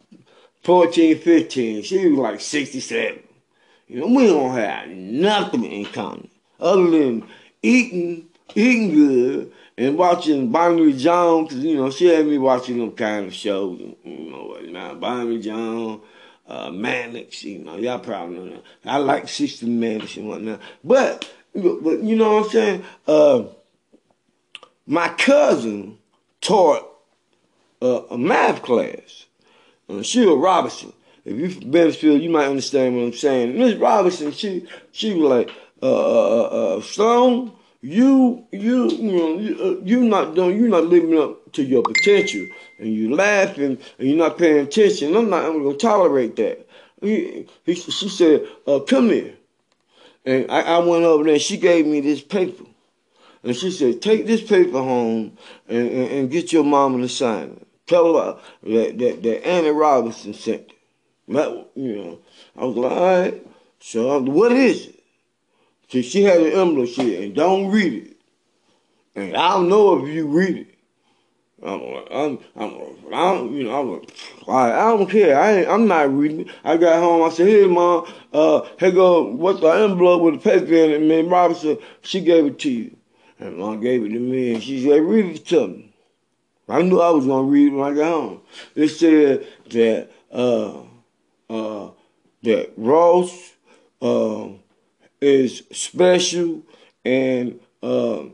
[0.62, 3.20] 14, 15, she was like 67.
[3.88, 6.30] You know, we don't have nothing in common
[6.60, 7.26] other than
[7.64, 13.26] eating, eating good, and watching Barnaby Jones, you know, she had me watching them kind
[13.26, 16.00] of shows, you know, now Barnaby Jones,
[16.46, 18.62] uh, Mannix, you know, y'all probably know that.
[18.84, 20.60] I like 60 Mannix and whatnot.
[20.84, 22.84] But, but you know what I'm saying?
[23.08, 23.42] Uh,
[24.86, 25.98] my cousin
[26.40, 26.88] taught
[27.80, 29.26] uh, a math class.
[29.88, 30.92] Uh, Sheila Robinson.
[31.24, 33.58] If you're from Bakersfield, you might understand what I'm saying.
[33.58, 35.50] Miss Robinson, she she was like,
[35.82, 41.18] uh, uh, uh, Stone, you you you know uh, you not doing you not living
[41.18, 42.46] up to your potential,
[42.78, 45.16] and you laughing and you're not paying attention.
[45.16, 46.66] I'm not I'm gonna tolerate that.
[47.00, 49.34] He, he, she said, uh, "Come here,"
[50.24, 51.34] and I, I went over there.
[51.34, 52.64] and She gave me this paper,
[53.42, 55.36] and she said, "Take this paper home
[55.68, 57.66] and, and, and get your mama to sign it.
[57.86, 60.72] Tell her that that, that Annie Robinson sent it."
[61.74, 62.18] You know,
[62.56, 63.46] I was like, "All right."
[63.80, 65.02] So what is it?
[65.88, 68.16] So she had an envelope shit and don't read it.
[69.14, 70.72] And I don't know if you read it.
[71.62, 71.80] I'm,
[72.10, 74.10] I'm, I'm, I'm you know, I'm like,
[74.48, 75.38] I, don't care.
[75.38, 76.50] I ain't, I'm not reading.
[76.64, 77.22] I got home.
[77.22, 78.12] I said, "Here, mom.
[78.32, 82.46] Uh, here go what's the envelope with the paper in it?" Man, Robinson, she gave
[82.46, 82.96] it to you,
[83.42, 85.92] and mom gave it to me, and she said, "Read it to me."
[86.68, 88.40] I knew I was gonna read it when I got home.
[88.74, 90.82] It said that uh,
[91.50, 91.90] uh,
[92.42, 93.52] that Ross
[94.00, 94.48] uh,
[95.20, 96.62] is special
[97.04, 98.24] and uh,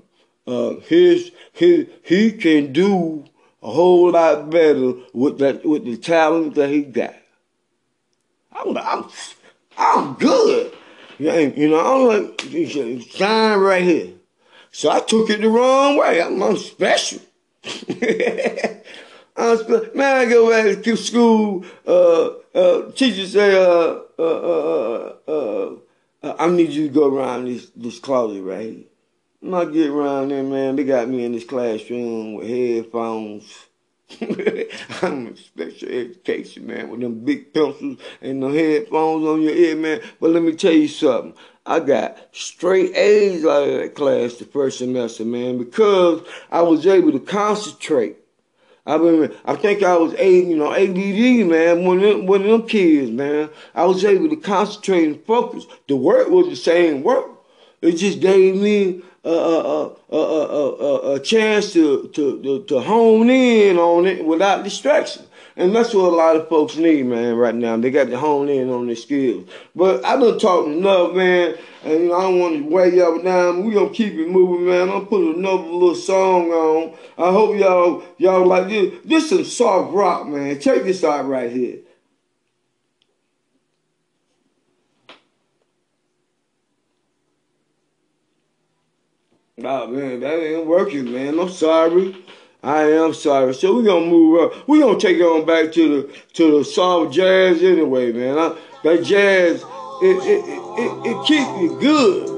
[0.46, 3.24] uh, his his he can do
[3.62, 7.16] a whole lot better with that with the talent that he got.
[8.52, 9.04] I'm I'm
[9.76, 10.74] I'm good.
[11.18, 14.17] You know, I'm like sign right here.
[14.78, 16.22] So I took it the wrong way.
[16.22, 17.18] I'm, I'm special.
[17.64, 21.64] I'm spe- man, I go back to school.
[21.84, 25.70] Uh, uh, teacher say, uh, uh, uh, uh, uh,
[26.22, 28.84] uh, I need you to go around this this closet right here.
[29.42, 30.76] And I get around there, man.
[30.76, 33.52] They got me in this classroom with headphones.
[35.02, 39.74] I'm in special education, man, with them big pencils and the headphones on your ear,
[39.74, 40.00] man.
[40.20, 41.34] But let me tell you something.
[41.68, 46.86] I got straight A's out of that class the first semester, man, because I was
[46.86, 48.16] able to concentrate.
[48.86, 52.40] I mean, I think I was A, you know, ADD, man, one of, them, one
[52.40, 53.50] of them kids, man.
[53.74, 55.66] I was able to concentrate and focus.
[55.88, 57.26] The work was the same work.
[57.82, 62.80] It just gave me a, a, a, a, a, a chance to, to, to, to
[62.80, 65.26] hone in on it without distraction.
[65.58, 67.76] And that's what a lot of folks need, man, right now.
[67.76, 69.44] They got to hone in on their skills.
[69.74, 71.56] But I done talked enough, man.
[71.82, 73.64] And you know, I don't want to weigh y'all down.
[73.64, 74.88] We gonna keep it moving, man.
[74.88, 76.96] I'm put another little song on.
[77.18, 78.94] I hope y'all y'all like this.
[79.04, 80.60] This some soft rock, man.
[80.60, 81.78] Check this out right here.
[89.64, 91.40] Oh man, that ain't working, man.
[91.40, 92.16] I'm sorry.
[92.68, 93.54] I am sorry.
[93.54, 94.68] So we're gonna move up.
[94.68, 98.38] We're gonna take it on back to the to the soft jazz anyway, man.
[98.38, 99.62] I, that jazz,
[100.02, 102.37] it it, it, it, it keeps me good.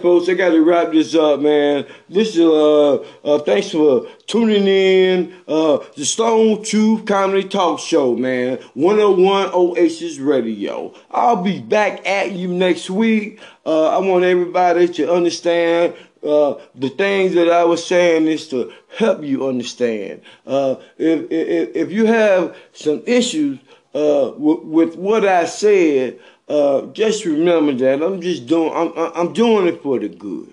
[0.00, 1.86] Folks, I got to wrap this up, man.
[2.08, 5.34] This is uh, uh thanks for tuning in.
[5.46, 8.58] Uh, the Stone Truth Comedy Talk Show, man.
[8.74, 10.94] 101 Oasis Radio.
[11.10, 13.40] I'll be back at you next week.
[13.66, 15.94] Uh, I want everybody to understand.
[16.22, 20.22] Uh, the things that I was saying is to help you understand.
[20.46, 23.60] Uh, if, if if you have some issues
[23.94, 26.18] uh, with what I said,
[26.48, 28.72] uh, just remember that I'm just doing.
[28.74, 30.52] I'm I'm- doing it for the good.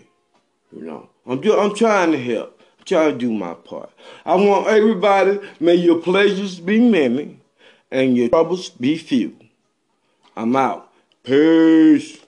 [0.71, 2.61] You know, I'm do, I'm trying to help.
[2.79, 3.89] I'm trying to do my part.
[4.25, 5.39] I want everybody.
[5.59, 7.39] May your pleasures be many,
[7.91, 9.35] and your troubles be few.
[10.35, 10.91] I'm out.
[11.23, 12.24] Peace.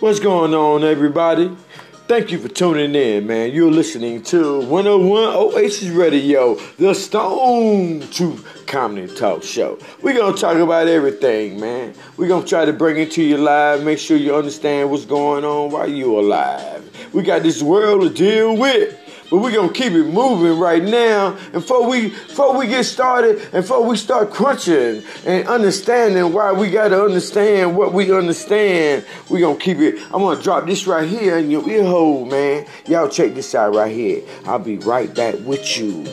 [0.00, 1.56] What's going on, everybody?
[2.06, 3.50] Thank you for tuning in, man.
[3.50, 9.76] You're listening to 101 Oasis Radio, the Stone Truth Comedy Talk Show.
[10.00, 11.94] We're going to talk about everything, man.
[12.16, 15.04] We're going to try to bring it to you live, make sure you understand what's
[15.04, 16.88] going on while you're alive.
[17.12, 18.97] We got this world to deal with.
[19.30, 21.36] But we're gonna keep it moving right now.
[21.36, 26.52] And before we before we get started and before we start crunching and understanding why
[26.52, 29.96] we gotta understand what we understand, we're gonna keep it.
[30.12, 32.66] I'm gonna drop this right here in your ear hole, man.
[32.86, 34.22] Y'all check this out right here.
[34.46, 36.06] I'll be right back with you.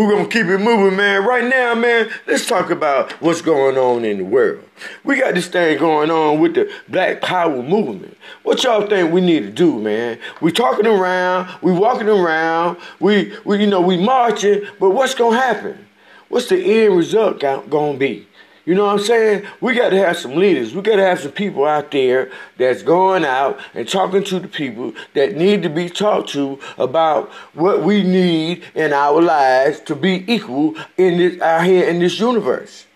[0.00, 1.26] We're gonna keep it moving, man.
[1.26, 4.64] Right now, man, let's talk about what's going on in the world.
[5.04, 8.16] We got this thing going on with the Black Power movement.
[8.42, 10.18] What y'all think we need to do, man?
[10.40, 15.36] We talking around, we walking around, we, we you know, we marching, but what's gonna
[15.36, 15.86] happen?
[16.30, 18.26] What's the end result gonna be?
[18.70, 19.46] You know what I'm saying?
[19.60, 20.72] We got to have some leaders.
[20.76, 24.46] We got to have some people out there that's going out and talking to the
[24.46, 29.96] people that need to be talked to about what we need in our lives to
[29.96, 32.86] be equal in this out here in this universe.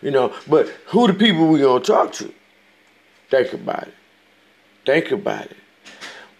[0.00, 2.34] You know, but who the people we gonna talk to?
[3.30, 3.94] Think about it.
[4.84, 5.56] Think about it.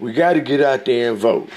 [0.01, 1.51] We got to get out there and vote.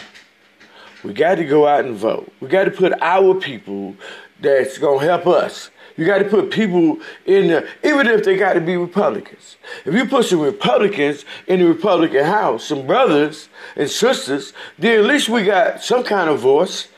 [1.03, 2.31] We got to go out and vote.
[2.39, 3.95] We got to put our people
[4.39, 5.71] that's gonna help us.
[5.97, 9.55] You got to put people in there, even if they got to be Republicans.
[9.85, 15.05] If you put some Republicans in the Republican House, some brothers and sisters, then at
[15.05, 16.89] least we got some kind of voice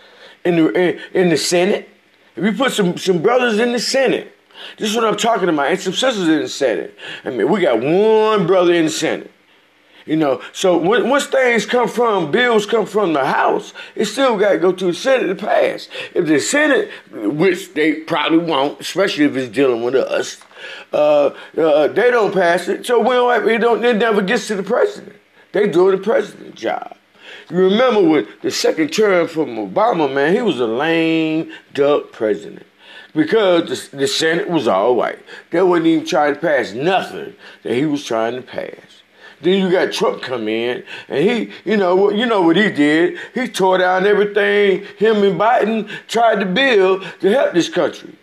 [0.43, 1.89] in the in, in the Senate.
[2.35, 4.35] If you put some some brothers in the Senate,
[4.77, 6.97] this is what I'm talking about, and some sisters in the Senate.
[7.23, 9.31] I mean, we got one brother in the Senate.
[10.07, 14.53] You know, so once things come from, bills come from the House, it still got
[14.53, 15.89] to go to the Senate to pass.
[16.15, 20.39] If the Senate, which they probably won't, especially if it's dealing with us,
[20.93, 24.47] uh, uh, they don't pass it, so we don't have, it, don't, it never gets
[24.47, 25.15] to the president.
[25.51, 26.95] They do the president's job.
[27.49, 32.65] You remember with the second term from Obama, man, he was a lame duck president
[33.13, 35.19] because the, the Senate was all white.
[35.51, 38.96] They wouldn't even try to pass nothing that he was trying to pass.
[39.41, 42.71] Then you got Trump come in, and he, you know, what you know what he
[42.71, 43.19] did?
[43.33, 48.15] He tore down everything him and Biden tried to build to help this country.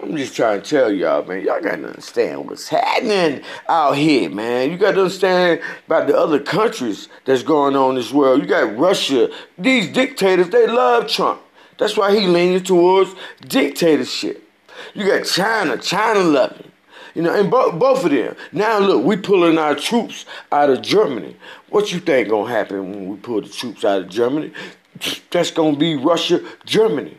[0.00, 4.70] I'm just trying to tell y'all, man, y'all gotta understand what's happening out here, man.
[4.70, 8.42] You gotta understand about the other countries that's going on in this world.
[8.42, 9.30] You got Russia.
[9.56, 11.40] These dictators, they love Trump.
[11.78, 13.14] That's why he leaning towards
[13.48, 14.46] dictatorship.
[14.92, 16.70] You got China, China loving.
[17.14, 18.34] You know, and bo- both of them.
[18.52, 21.36] Now look, we pulling our troops out of Germany.
[21.68, 24.52] What you think gonna happen when we pull the troops out of Germany?
[25.30, 27.16] That's gonna be Russia, Germany.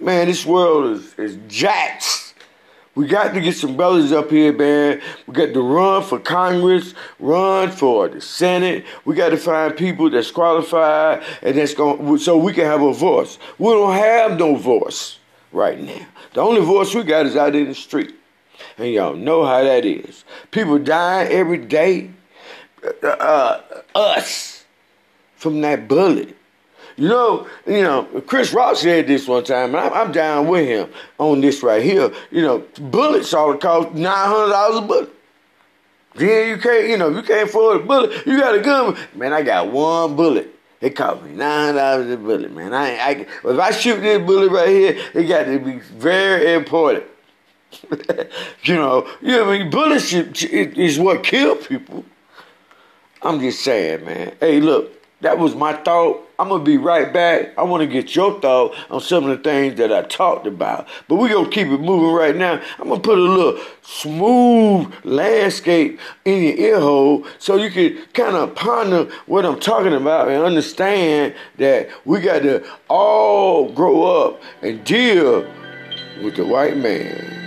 [0.00, 2.30] Man, this world is, is jacked.
[2.94, 5.00] We got to get some brothers up here, man.
[5.26, 8.84] We got to run for Congress, run for the Senate.
[9.04, 12.92] We got to find people that's qualified and that's going so we can have a
[12.92, 13.38] voice.
[13.58, 15.18] We don't have no voice
[15.52, 16.06] right now.
[16.34, 18.14] The only voice we got is out in the street.
[18.78, 20.24] And y'all know how that is.
[20.50, 22.10] People dying every day.
[23.02, 23.60] Uh, uh,
[23.94, 24.64] us
[25.36, 26.36] from that bullet.
[26.96, 30.66] You know, you know, Chris Rock said this one time, and I'm, I'm down with
[30.66, 32.12] him on this right here.
[32.30, 35.10] You know, bullets all cost nine hundred dollars a bullet.
[36.14, 38.98] Then you can't, you know, you can't afford a bullet, you got a gun.
[39.14, 40.54] Man, I got one bullet.
[40.80, 42.74] It cost me nine dollars a bullet, man.
[42.74, 43.10] I, I,
[43.44, 47.04] if I shoot this bullet right here, it got to be very important.
[48.62, 52.04] you know, you know, I mean, bullets is what kill people.
[53.22, 54.34] I'm just saying, man.
[54.40, 56.26] Hey, look, that was my thought.
[56.38, 57.52] I'm gonna be right back.
[57.58, 60.88] I want to get your thought on some of the things that I talked about.
[61.06, 62.62] But we gonna keep it moving right now.
[62.78, 68.36] I'm gonna put a little smooth landscape in your ear hole so you can kind
[68.36, 74.40] of ponder what I'm talking about and understand that we got to all grow up
[74.62, 75.42] and deal
[76.22, 77.39] with the white man.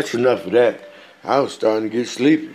[0.00, 0.80] That's enough of that.
[1.24, 2.48] I was starting to get sleepy.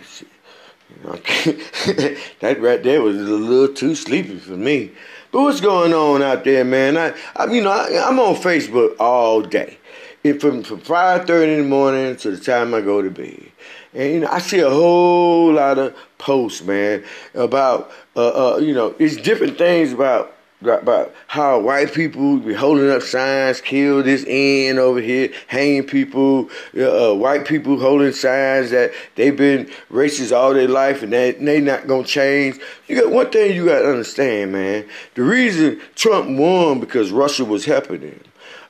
[2.40, 4.90] That right there was a little too sleepy for me.
[5.30, 6.96] But what's going on out there, man?
[6.96, 9.78] I, I you know, I, I'm on Facebook all day,
[10.24, 13.46] and from from five thirty in the morning to the time I go to bed.
[13.94, 18.74] And you know, I see a whole lot of posts, man, about uh, uh, you
[18.74, 20.35] know, it's different things about
[20.68, 26.50] about how white people be holding up signs, kill this end over here, hanging people,
[26.78, 31.60] uh, white people holding signs that they've been racist all their life and they they
[31.60, 32.58] not gonna change.
[32.88, 34.86] You got one thing you gotta understand, man.
[35.14, 38.20] The reason Trump won because Russia was helping him.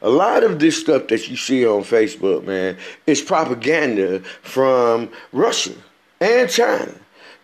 [0.03, 2.77] A lot of this stuff that you see on Facebook, man,
[3.07, 5.73] is propaganda from Russia
[6.21, 6.93] and China.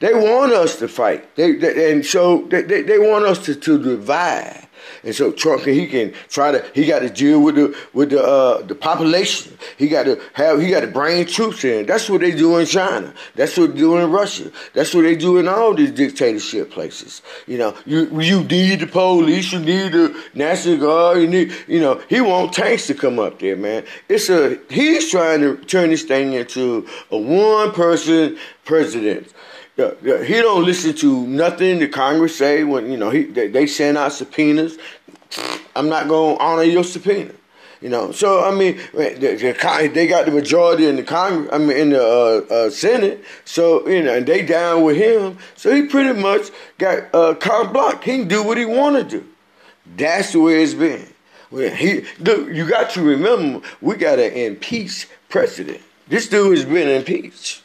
[0.03, 1.37] They want us to fight.
[1.37, 4.67] They, they and so they, they, they, want us to, to divide.
[5.05, 8.21] And so Trump he can try to he got to deal with the with the
[8.21, 9.57] uh, the population.
[9.77, 11.87] He got to have he got to bring troops in.
[11.87, 13.15] That's what they do in China.
[13.37, 14.51] That's what they do in Russia.
[14.75, 17.23] That's what they do in all these dictatorship places.
[17.47, 21.79] You know, you you need the police, you need the National Guard, you need you
[21.79, 23.85] know, he want tanks to come up there, man.
[24.09, 29.33] It's a he's trying to turn this thing into a one person president.
[30.25, 34.13] He don't listen to nothing the Congress say when you know he they, send out
[34.13, 34.79] subpoenas.
[35.75, 37.33] I'm not going to honor your subpoena.
[37.81, 41.51] You know, so I mean, the, the, they got the majority in the Congress.
[41.53, 43.25] I mean, in the uh, uh, Senate.
[43.45, 45.39] So you know, and they down with him.
[45.57, 48.05] So he pretty much got uh, carte blanche.
[48.05, 49.27] He can do what he want to do.
[49.97, 51.07] That's the way it's been.
[51.51, 55.81] Well, he, look, you got to remember, we got an impeached president.
[56.09, 57.63] This dude has been impeached.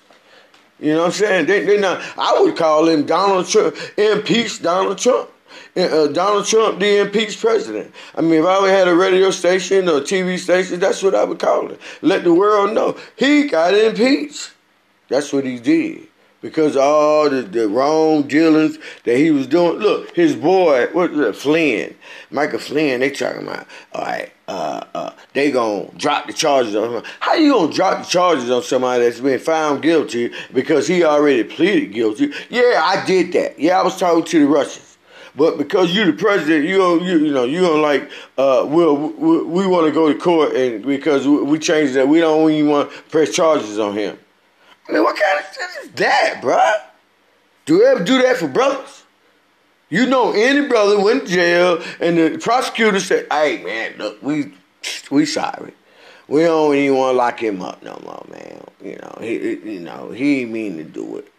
[0.80, 1.46] You know what I'm saying?
[1.48, 2.02] They, they not.
[2.18, 5.32] I would call him Donald Trump, impeach Donald Trump.
[5.76, 7.92] Uh, Donald Trump, the impeached president.
[8.16, 11.24] I mean, if I ever had a radio station or TV station, that's what I
[11.24, 11.80] would call it.
[12.02, 14.52] Let the world know he got impeached.
[15.08, 16.08] That's what he did
[16.42, 19.80] because all the, the wrong dealings that he was doing.
[19.80, 21.96] Look, his boy, what was Flynn,
[22.30, 26.93] Michael Flynn, they talking about, all right, uh, uh, they gonna drop the charges on
[26.93, 27.04] him.
[27.20, 31.43] How you gonna drop the charges on somebody that's been found guilty because he already
[31.43, 32.32] pleaded guilty?
[32.50, 33.60] Yeah, I did that.
[33.60, 34.98] Yeah, I was talking to the Russians.
[35.36, 38.95] But because you're the president, you don't, you, you know, you don't like, uh, we'll,
[38.95, 42.72] we, we want to go to court and because we changed that, we don't even
[42.72, 44.18] want to press charges on him.
[44.89, 46.82] I mean, what kind of shit is that, bruh?
[47.66, 49.04] Do we ever do that for brothers?
[49.90, 54.54] You know, any brother went to jail, and the prosecutor said, "Hey, man, look, we
[55.10, 55.74] we sorry.
[56.28, 58.64] We don't even want to lock him up no more, man.
[58.84, 61.32] You know, he you know he mean to do it.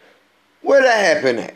[0.62, 1.54] Where that happen at?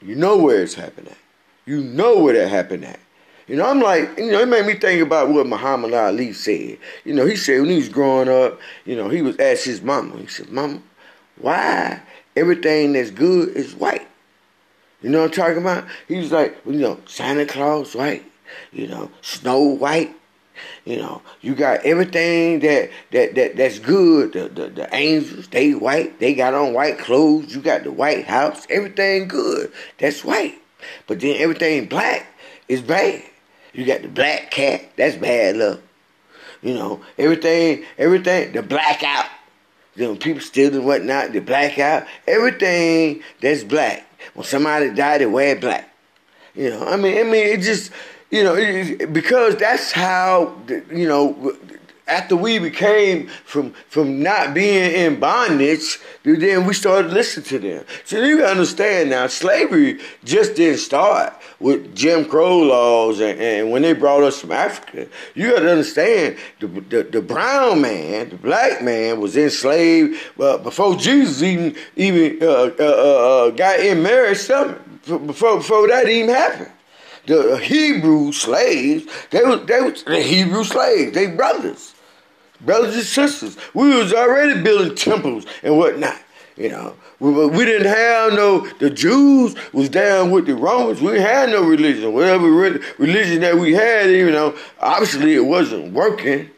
[0.00, 1.18] You know where it's happened at.
[1.66, 3.00] You know where that happened at.
[3.48, 6.78] You know, I'm like, you know, it made me think about what Muhammad Ali said.
[7.04, 9.80] You know, he said when he was growing up, you know, he was asked his
[9.80, 10.82] mama, he said, Mama,
[11.36, 12.00] why
[12.36, 14.07] everything that's good is white?
[15.02, 15.84] You know what I'm talking about?
[16.08, 18.24] He was like, you know, Santa Claus white,
[18.72, 20.14] you know, Snow White,
[20.84, 24.32] you know, you got everything that that, that that's good.
[24.32, 27.54] The, the the angels, they white, they got on white clothes.
[27.54, 29.72] You got the White House, everything good.
[29.98, 30.58] That's white.
[31.06, 32.26] But then everything black
[32.68, 33.22] is bad.
[33.72, 35.80] You got the black cat, that's bad luck.
[36.62, 39.26] You know, everything, everything, the blackout.
[39.98, 44.06] Know, people stealing whatnot, the blackout, everything that's black.
[44.34, 45.92] When somebody died, they wear black.
[46.54, 47.90] You know, I mean, I mean, it just,
[48.30, 50.56] you know, it, because that's how,
[50.92, 51.56] you know,
[52.06, 57.84] after we became from from not being in bondage, then we started listening to them.
[58.04, 63.82] So you understand now, slavery just didn't start with Jim Crow laws and, and when
[63.82, 65.08] they brought us from Africa.
[65.34, 70.58] You got to understand the, the, the brown man, the black man, was enslaved well,
[70.58, 74.38] before Jesus even even uh, uh, uh, got in marriage.
[74.38, 76.72] Something before before that even happened
[77.26, 81.94] the Hebrew slaves, they was they was the Hebrew slaves, they brothers
[82.60, 83.56] brothers and sisters.
[83.74, 86.20] We was already building temples and whatnot.
[86.58, 88.66] You know, we, we didn't have no.
[88.80, 91.00] The Jews was down with the Romans.
[91.00, 92.12] We had no religion.
[92.12, 96.50] Whatever re- religion that we had, you know, obviously it wasn't working.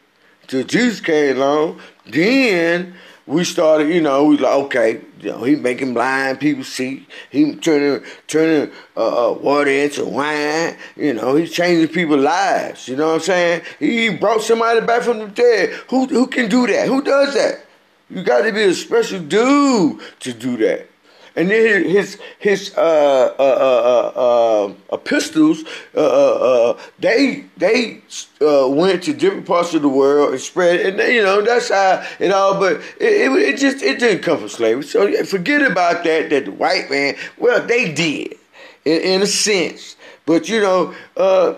[0.46, 2.94] Till Jesus came along, then
[3.26, 7.06] we started, you know, we like, okay, you know, he making blind people see.
[7.28, 10.76] He turning turning uh, uh, water into wine.
[10.96, 12.88] You know, he's changing people's lives.
[12.88, 13.62] You know what I'm saying?
[13.78, 15.70] He brought somebody back from the dead.
[15.90, 16.88] Who who can do that?
[16.88, 17.66] Who does that?
[18.10, 20.90] You got to be a special dude to do that.
[21.36, 28.02] and then his his uh uh uh uh, uh pistols uh, they they
[28.40, 32.32] went to different parts of the world and spread and you know that's how it
[32.32, 34.82] all but it, it, it just it didn't come from slavery.
[34.82, 38.36] So forget about that that the white man well they did
[38.84, 39.96] in, in a sense.
[40.26, 41.54] But you know uh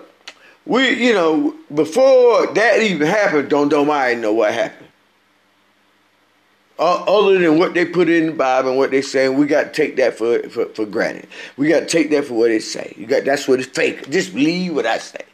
[0.66, 4.91] we you know before that even happened don't don't mind know what happened
[6.82, 9.62] Uh, other than what they put in the Bible and what they say, we got
[9.62, 11.28] to take that for, for, for granted.
[11.56, 12.92] We got to take that for what it say.
[12.96, 14.10] You got that's what it's fake.
[14.10, 15.24] Just believe what I say,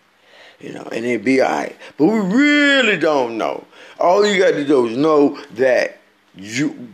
[0.61, 1.75] you know, and it'll be all right.
[1.97, 3.65] But we really don't know.
[3.99, 5.97] All you got to do is know that
[6.37, 6.91] you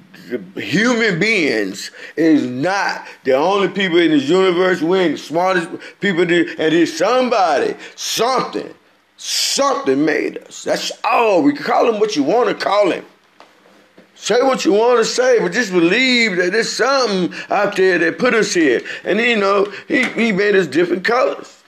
[0.55, 4.81] human beings is not the only people in this universe.
[4.81, 8.73] We ain't the smartest people, and there's somebody, something,
[9.17, 10.63] something made us.
[10.63, 11.43] That's all.
[11.43, 13.05] We can call him what you want to call him.
[14.15, 18.19] Say what you want to say, but just believe that there's something out there that
[18.19, 18.81] put us here.
[19.05, 21.64] And you know, he, he made us different colors.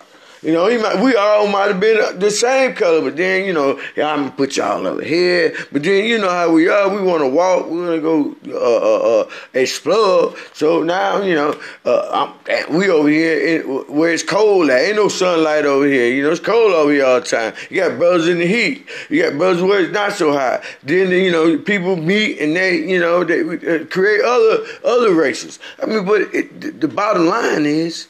[0.46, 3.52] You know, he might, we all might have been the same color, but then, you
[3.52, 5.52] know, yeah, I'm gonna put y'all over here.
[5.72, 6.88] But then, you know how we are.
[6.88, 7.68] We want to walk.
[7.68, 10.36] We want to go uh, uh, uh, explore.
[10.52, 14.82] So now, you know, uh, I'm, we over here in, where it's cold at.
[14.82, 16.14] Ain't no sunlight over here.
[16.14, 17.52] You know, it's cold over here all the time.
[17.68, 18.86] You got brothers in the heat.
[19.10, 20.62] You got brothers where it's not so hot.
[20.84, 25.58] Then, you know, people meet and they, you know, they uh, create other other races.
[25.82, 28.06] I mean, but it, the bottom line is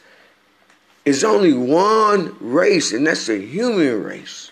[1.07, 4.51] it's only one race, and that's the human race.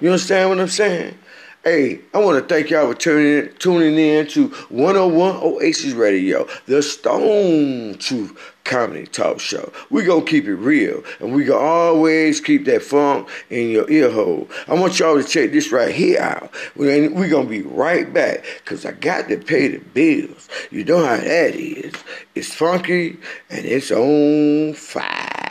[0.00, 1.18] You understand what I'm saying?
[1.64, 6.46] Hey, I want to thank y'all for tuning in, tuning in to 101 Oasis Radio,
[6.66, 9.72] the Stone Truth Comedy Talk Show.
[9.88, 14.10] we to keep it real, and we to always keep that funk in your ear
[14.10, 14.48] hole.
[14.68, 16.52] I want y'all to check this right here out.
[16.76, 20.48] Going to be right back, because I got to pay the bills.
[20.70, 21.94] You know how that is.
[22.34, 23.18] It's funky,
[23.48, 25.41] and it's on fire.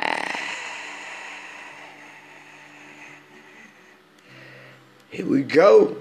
[5.12, 5.98] Here we go.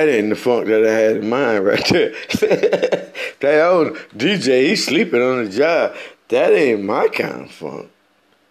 [0.00, 2.08] That ain't the funk that I had in mind right there.
[3.40, 5.94] that old DJ, he's sleeping on the job.
[6.28, 7.90] That ain't my kind of funk.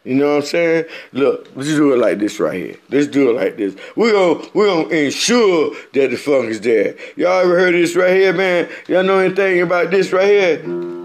[0.03, 0.85] You know what I'm saying?
[1.11, 2.75] Look, let's do it like this right here.
[2.89, 3.75] Let's do it like this.
[3.95, 6.95] We're gonna we're gonna ensure that the funk is there.
[7.15, 8.69] Y'all ever heard this right here, man?
[8.87, 10.98] Y'all know anything about this right here?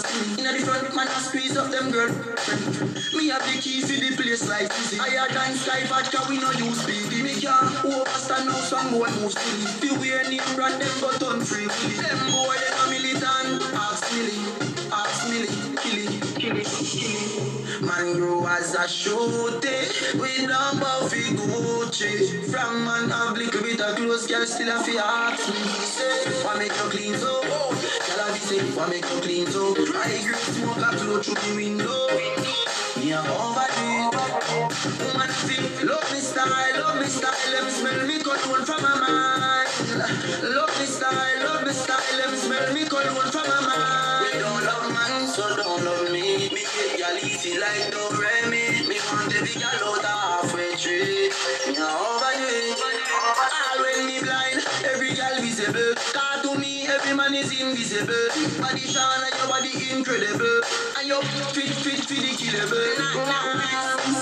[0.00, 0.40] See.
[0.40, 2.08] Inna the front, man a squeeze up them girl.
[3.14, 4.96] Me have the key for the place like easy.
[4.96, 7.22] Higher than sky vodka, we no use speedy.
[7.22, 9.66] Me can't overstand now some boy move silly.
[9.80, 11.66] The way name brand them got on free.
[11.66, 13.62] Them boy them a militant.
[13.74, 14.42] Ask Millie,
[14.92, 16.74] ask Millie, kill it.
[17.80, 20.14] Man grow as a shooty.
[20.20, 20.80] We don't
[21.10, 22.44] fi Gucci.
[22.50, 25.42] From man have little bit of clothes, girl still a fi ask.
[25.84, 27.42] Say, why make you clean so?
[27.42, 27.83] Girl
[28.38, 29.74] say, why make you clean so?
[29.96, 32.08] I grip smoke a flow through the window.
[32.98, 34.14] Me a overdo it.
[35.04, 37.64] Woman feel love me style, love me style.
[37.64, 39.68] Me smell me cologne from my mind.
[40.54, 42.16] Love me style, love me style.
[42.18, 44.34] Let me smell me cologne from my mind.
[44.34, 46.48] Me don't love man, so don't love me.
[46.50, 48.88] Me get y'all easy like do re mi.
[48.88, 51.30] Me want big gal out halfway tree.
[51.68, 52.23] Me a overdo
[57.04, 58.16] Every man is invisible.
[58.64, 60.64] Body shine and your body incredible.
[60.96, 61.20] And your
[61.52, 62.80] fit, fit, fit, the killable.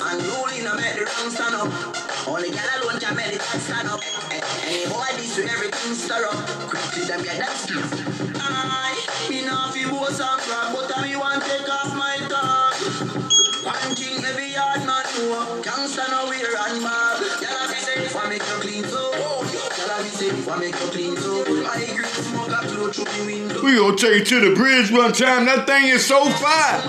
[0.03, 1.71] And rolling, I make the wrong stand up.
[2.27, 4.03] Only girl alone can make it stand up.
[4.67, 6.35] Any boy this with everything stir up.
[6.67, 7.87] Quickly them get that stiff.
[8.43, 8.99] I,
[9.31, 12.83] me not fi boast and brag, but I me want take off my tag.
[13.63, 17.23] One thing every yard man know, gangsta no wear and bag.
[17.39, 20.75] Girl I be if I make you clean so, girl I be if I make
[20.75, 20.92] you
[22.99, 25.47] We gonna take it to the bridge one time.
[25.47, 26.83] That thing is so fire.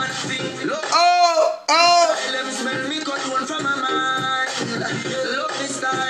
[0.91, 2.15] Oh, oh.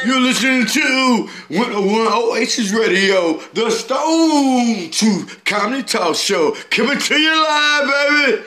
[0.03, 6.55] You're listening to 101 Oasis Radio, the Stone Truth Comedy Talk Show.
[6.71, 8.43] Coming to you live, baby.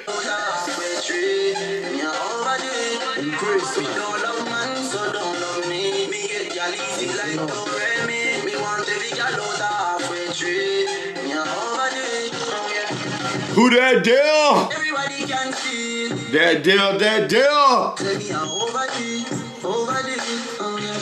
[13.56, 14.68] Who that deal?
[14.70, 16.08] Everybody can see.
[16.30, 17.96] That deal, that deal.
[18.04, 19.32] Me I'm over it,
[19.64, 20.20] over it,
[20.60, 21.00] oh, yeah.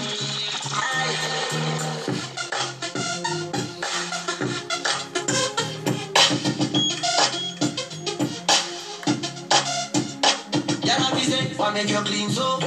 [10.86, 12.58] Gyal be say, "Why make you clean so?"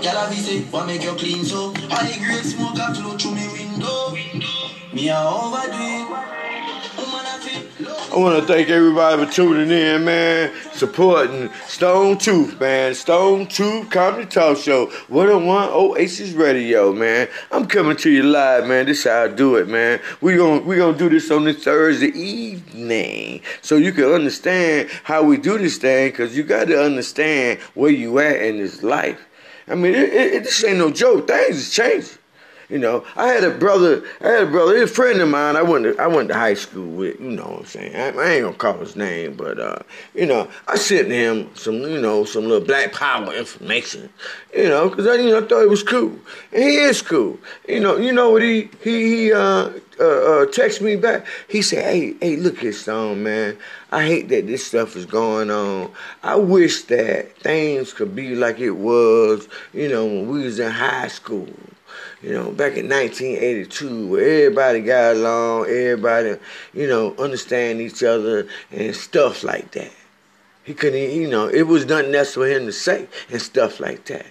[0.00, 3.46] Gyal be say, "Why make you clean so?" High grade smoke a flow through me
[3.52, 4.16] window.
[4.94, 6.55] Me a overdo it.
[8.16, 10.50] I want to thank everybody for tuning in, man.
[10.72, 12.94] Supporting Stone Truth, man.
[12.94, 14.86] Stone Truth Comedy Talk Show.
[15.08, 17.28] 101 Oasis Radio, man.
[17.52, 18.86] I'm coming to you live, man.
[18.86, 20.00] This how I do it, man.
[20.22, 25.22] We gon' we gonna do this on this Thursday evening, so you can understand how
[25.22, 26.10] we do this thing.
[26.12, 29.20] Cause you got to understand where you at in this life.
[29.68, 31.28] I mean, it, it, it- this ain't no joke.
[31.28, 32.16] Things is changing.
[32.68, 35.62] You know, I had a brother, I had a brother, a friend of mine I
[35.62, 37.94] went to, I went to high school with, you know what I'm saying?
[37.94, 39.78] I, I ain't gonna call his name, but, uh,
[40.14, 44.08] you know, I sent him some, you know, some little black power information,
[44.56, 46.18] you know, because I, you know, I thought it was cool.
[46.52, 47.38] And he is cool.
[47.68, 51.24] You know, you know what he, he, he uh, uh, uh, me back.
[51.48, 53.56] He said, hey, hey, look here, song, man.
[53.92, 55.92] I hate that this stuff is going on.
[56.24, 60.72] I wish that things could be like it was, you know, when we was in
[60.72, 61.48] high school
[62.22, 66.36] you know, back in 1982, where everybody got along, everybody,
[66.72, 69.92] you know, understand each other and stuff like that.
[70.64, 74.06] He couldn't, you know, it was nothing else for him to say and stuff like
[74.06, 74.26] that,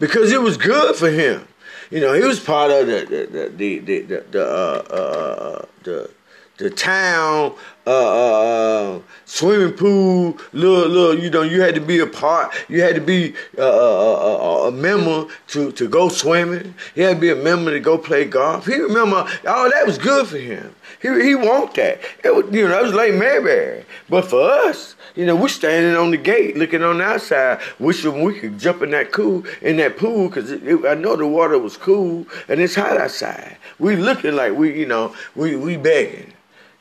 [0.00, 1.46] because it was good for him.
[1.90, 6.10] You know, he was part of the the the the the, the uh, uh, the
[6.56, 7.54] the town
[7.86, 12.82] uh, uh, swimming pool, little, little, you know, you had to be a part, you
[12.82, 16.74] had to be uh, uh, uh, a member to, to go swimming.
[16.94, 18.66] You had to be a member to go play golf.
[18.66, 20.74] He remember, all that was good for him.
[21.00, 22.00] He, he want that.
[22.24, 23.84] It was, you know, that was like Mayberry.
[24.08, 28.22] But for us, you know, we're standing on the gate, looking on the outside, wishing
[28.22, 31.76] we could jump in that cool, in that pool, because I know the water was
[31.76, 33.56] cool and it's hot outside.
[33.78, 36.32] We looking like we, you know, we, we begging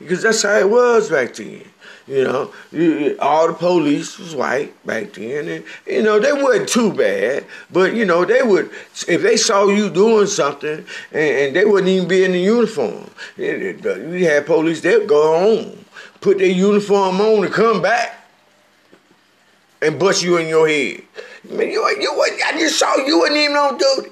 [0.05, 1.63] because that's how it was back then.
[2.07, 6.69] You know, You- all the police was white back then, and you know they wasn't
[6.69, 7.45] too bad.
[7.71, 8.69] But you know they would,
[9.07, 13.09] if they saw you doing something, and, and they wouldn't even be in the uniform.
[13.37, 15.83] You had police; they'd go home,
[16.21, 18.21] put their uniform on, and come back
[19.81, 21.01] and bust you in your head.
[21.49, 24.09] Man, you, you, wasn't- I just saw you wasn't even on duty.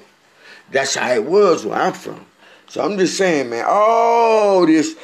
[0.72, 2.24] That's how it was where I'm from.
[2.66, 4.96] So I'm just saying, man, all this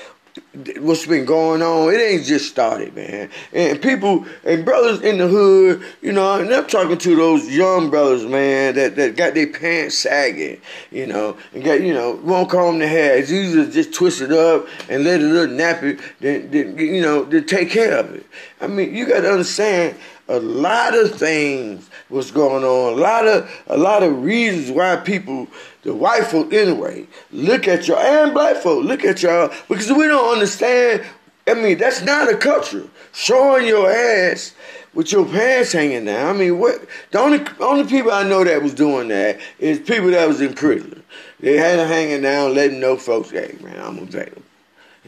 [0.81, 3.31] what's been going on, it ain't just started, man.
[3.53, 7.91] And people and brothers in the hood, you know, and I'm talking to those young
[7.91, 12.51] brothers, man, that, that got their pants sagging, you know, and got, you know, won't
[12.51, 13.17] comb their hair.
[13.17, 17.03] It's easier to just twist it up and let it look nappy than, than you
[17.03, 18.27] know, to take care of it.
[18.61, 19.97] I mean, you got to understand
[20.31, 22.93] a lot of things was going on.
[22.93, 25.49] A lot of a lot of reasons why people,
[25.83, 30.07] the white folk anyway, look at y'all and black folk look at y'all because we
[30.07, 31.05] don't understand.
[31.49, 32.89] I mean, that's not a culture.
[33.13, 34.55] Showing your ass
[34.95, 36.37] with your pants hanging down.
[36.37, 36.87] I mean, what?
[37.11, 40.55] The only only people I know that was doing that is people that was in
[40.55, 41.03] prison.
[41.41, 44.43] They had them hanging down, letting know folks, hey man, I'm available.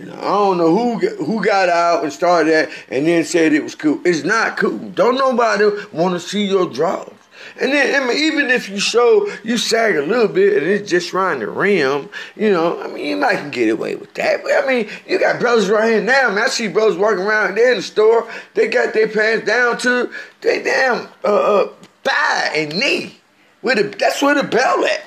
[0.01, 3.75] I don't know who who got out and started that and then said it was
[3.75, 4.01] cool.
[4.05, 4.79] It's not cool.
[4.79, 7.13] Don't nobody want to see your drawers.
[7.61, 10.89] And then, I mean, even if you show you sag a little bit and it's
[10.89, 14.43] just around the rim, you know, I mean, you might can get away with that.
[14.43, 16.31] But I mean, you got brothers right here now.
[16.31, 18.29] Man, I see brothers walking around there in the store.
[18.55, 21.29] They got their pants down to they damn uh,
[21.65, 21.73] uh,
[22.05, 23.19] thigh and knee.
[23.61, 25.05] With the that's where the belt at.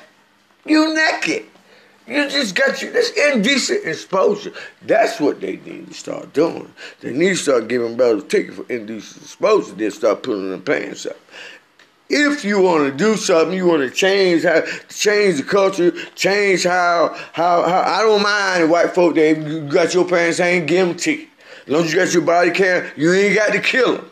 [0.65, 1.45] You naked.
[2.07, 2.91] You just got you.
[2.91, 4.53] That's indecent exposure.
[4.83, 6.71] That's what they need to start doing.
[7.01, 9.73] They need to start giving brothers tickets for indecent exposure.
[9.73, 11.17] Then start pulling their pants up.
[12.07, 16.63] If you want to do something, you want to change how, change the culture, change
[16.63, 17.81] how, how, how.
[17.81, 21.29] I don't mind white folk They you got your pants hanging, give them ticket.
[21.65, 24.11] As long as you got your body cam, you ain't got to kill them.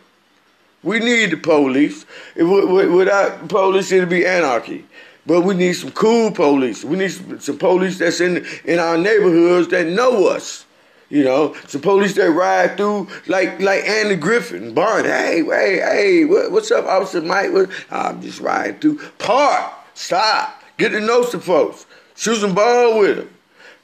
[0.81, 2.05] We need the police.
[2.35, 4.85] If, without police, it'll be anarchy.
[5.25, 6.83] But we need some cool police.
[6.83, 10.65] We need some, some police that's in in our neighborhoods that know us.
[11.09, 15.09] You know, some police that ride through like like Andy Griffin, Barney.
[15.09, 17.53] Hey, hey, hey, what, what's up, Officer Mike?
[17.53, 18.99] What, ah, I'm just riding through.
[19.19, 23.29] Park, stop, get to know some folks, shoot some ball with them.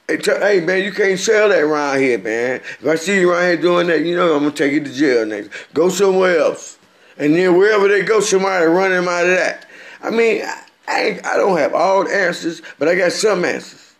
[0.08, 2.56] Hey, t- hey, man, you can't sell that around here, man.
[2.56, 4.92] If I see you around here doing that, you know I'm gonna take you to
[4.92, 5.50] jail next.
[5.72, 6.78] Go somewhere else,
[7.16, 9.66] and then wherever they go, somebody run them out of that.
[10.02, 10.42] I mean.
[10.42, 13.94] I, I don't have all the answers, but I got some answers.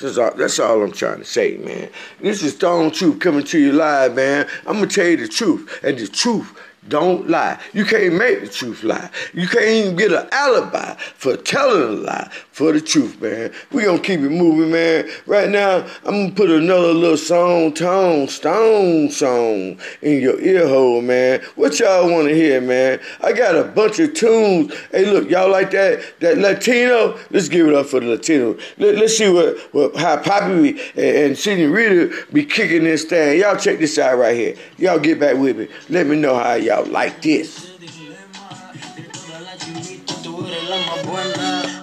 [0.00, 1.88] That's all, that's all I'm trying to say, man.
[2.20, 4.46] This is Stone Truth coming to you live, man.
[4.66, 5.80] I'm going to tell you the truth.
[5.82, 6.58] And the truth
[6.88, 7.60] don't lie.
[7.72, 9.10] You can't make the truth lie.
[9.32, 13.52] You can't even get an alibi for telling a lie for the truth, man.
[13.72, 15.08] We gonna keep it moving, man.
[15.26, 21.02] Right now, I'm gonna put another little song, tone, stone song in your ear hole,
[21.02, 21.42] man.
[21.56, 23.00] What y'all wanna hear, man?
[23.20, 24.72] I got a bunch of tunes.
[24.90, 27.18] Hey, look, y'all like that that Latino?
[27.30, 28.56] Let's give it up for the Latino.
[28.78, 33.40] Let, us see what, what how Poppy and, and Rita be kicking this thing.
[33.40, 34.56] Y'all check this out right here.
[34.78, 35.68] Y'all get back with me.
[35.88, 37.72] Let me know how y'all out like this.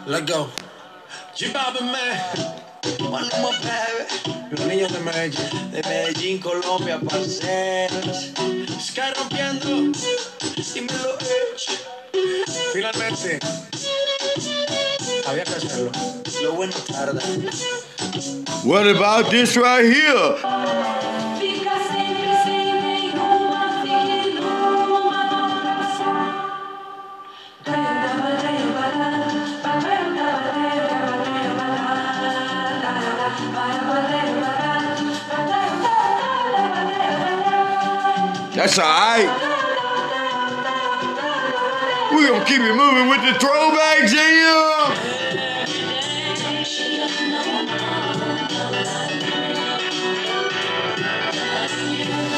[0.05, 0.49] Let go.
[1.81, 2.19] man.
[4.51, 8.31] Los niños de Medellín, de Medellín, Colombia, parceros.
[8.79, 9.91] Sky rompiendo,
[10.73, 11.17] dímelo,
[12.71, 13.39] Finalmente,
[15.25, 15.91] había que hacerlo.
[16.43, 17.21] Lo bueno tarda.
[18.63, 20.37] What about this right here?
[38.55, 39.25] That's all right.
[42.13, 44.93] We're going to keep it moving with the throwback jam.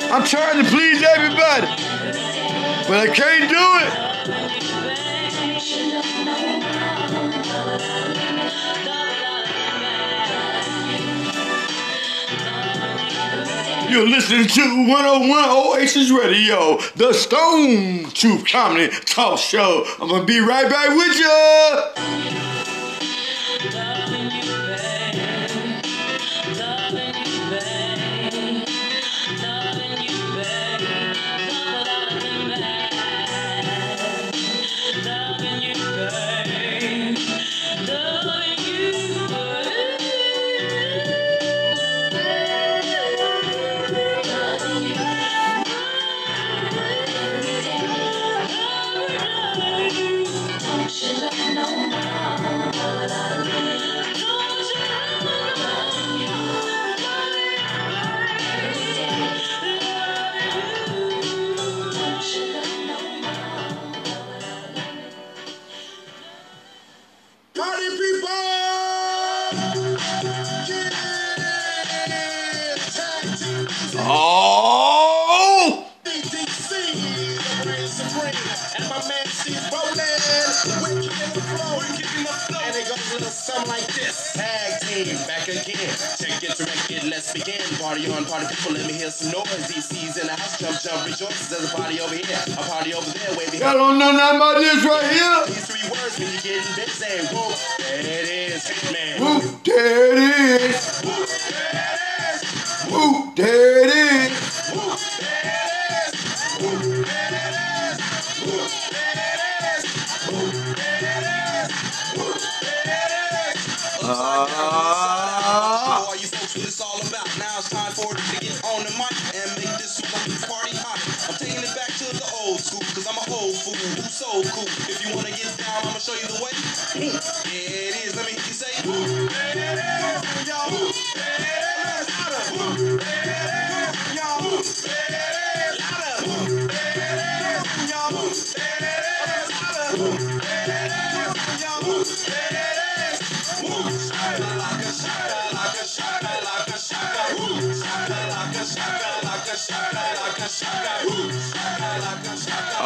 [0.09, 1.68] I'm trying to please everybody,
[2.88, 4.14] but I can't do it.
[13.95, 19.85] You're listening to 101 Oasis Radio, the Stone Truth Comedy Talk Show.
[20.01, 22.04] I'm gonna be right back with you.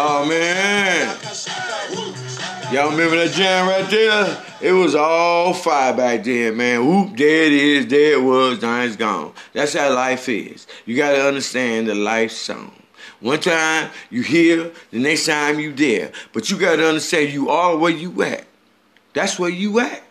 [0.01, 1.17] Oh man.
[2.73, 4.43] Y'all remember that jam right there?
[4.61, 6.85] It was all fire back then, man.
[6.85, 9.33] Whoop, there it is, there it was, now it's gone.
[9.53, 10.67] That's how life is.
[10.85, 12.71] You gotta understand the life song.
[13.19, 16.11] One time you here, the next time you there.
[16.31, 18.45] But you gotta understand you are where you at.
[19.13, 20.03] That's where you at.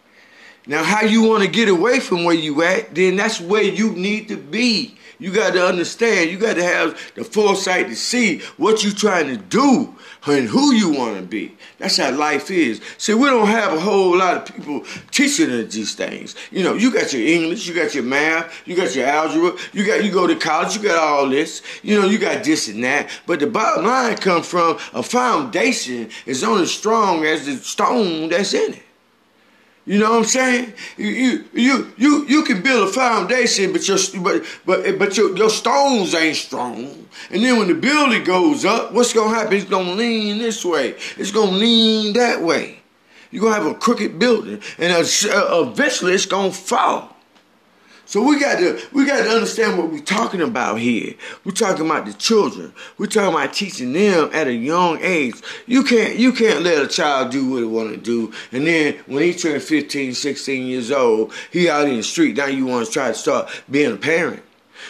[0.67, 3.93] Now, how you want to get away from where you at, then that's where you
[3.93, 4.98] need to be.
[5.19, 6.31] You got to understand.
[6.31, 9.97] You got to have the foresight to see what you're trying to do
[10.27, 11.57] and who you want to be.
[11.79, 12.81] That's how life is.
[12.99, 16.37] See, we don't have a whole lot of people teaching us these things.
[16.51, 19.85] You know, you got your English, you got your math, you got your algebra, you
[19.85, 21.63] got you go to college, you got all this.
[21.83, 23.09] You know, you got this and that.
[23.27, 28.55] But the bottom line comes from a foundation is only strong as the stone that's
[28.55, 28.83] in it.
[29.89, 30.75] You know what I'm saying?
[30.99, 35.35] You you you you, you can build a foundation, but your but but but your,
[35.35, 37.09] your stones ain't strong.
[37.31, 39.55] And then when the building goes up, what's gonna happen?
[39.55, 40.95] It's gonna lean this way.
[41.17, 42.81] It's gonna lean that way.
[43.31, 47.17] You're gonna have a crooked building, and eventually it's gonna fall.
[48.09, 51.13] So we got to we got to understand what we're talking about here.
[51.45, 52.73] We're talking about the children.
[52.97, 55.35] We're talking about teaching them at a young age.
[55.67, 58.95] You can't you can't let a child do what he want to do, and then
[59.05, 62.39] when he turns 15, 16 years old, he out in the street.
[62.39, 64.43] Now you want to try to start being a parent.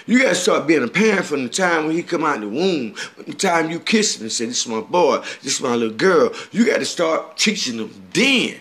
[0.07, 2.95] You gotta start being a parent from the time when he come out the womb,
[3.27, 5.97] the time you kiss him and say, "This is my boy, this is my little
[5.97, 8.61] girl." You got to start teaching them then.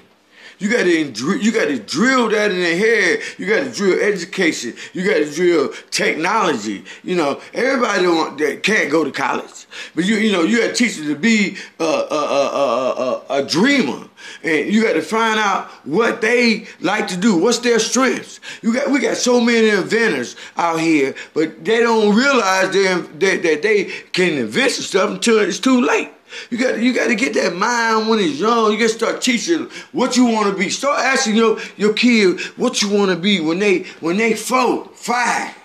[0.60, 3.22] You got to you got to drill that in their head.
[3.38, 4.74] You got to drill education.
[4.94, 6.84] You got to drill technology.
[7.04, 8.04] You know, everybody
[8.44, 11.16] that can't go to college, but you you know you got to teach them to
[11.16, 14.08] be a, a, a, a, dreamer.
[14.44, 17.38] And you got to find out what they like to do.
[17.38, 18.40] What's their strengths?
[18.64, 23.62] You got we got so many inventors out here, but they don't realize that, that
[23.62, 26.12] they can invent stuff until it's too late.
[26.50, 28.72] You got you got to get that mind when it's young.
[28.72, 30.70] You got to start teaching them what you want to be.
[30.70, 34.86] Start asking your your kid what you want to be when they when they four,
[34.94, 35.56] five,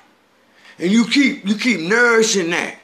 [0.79, 2.79] and you keep you keep nourishing that.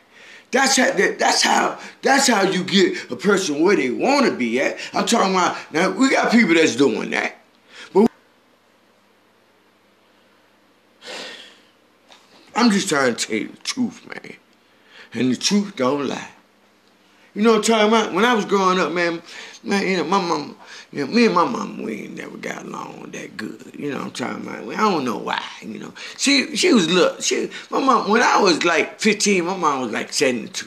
[0.51, 4.37] That's how that, that's how that's how you get a person where they want to
[4.37, 4.79] be at.
[4.95, 5.91] I'm talking about now.
[5.91, 7.37] We got people that's doing that,
[7.93, 8.11] but
[12.55, 14.37] I'm just trying to tell you the truth, man,
[15.13, 16.31] and the truth don't lie.
[17.39, 18.13] You know what I'm talking about?
[18.15, 19.23] When I was growing up, man,
[19.63, 20.57] man, you know, my mom,
[20.91, 23.77] you know, me and my mom, we ain't never got along that good.
[23.79, 24.75] You know what I'm talking about?
[24.75, 25.95] I don't know why, you know.
[26.17, 29.93] She she was look, she my mom when I was like 15, my mom was
[29.93, 30.67] like 72.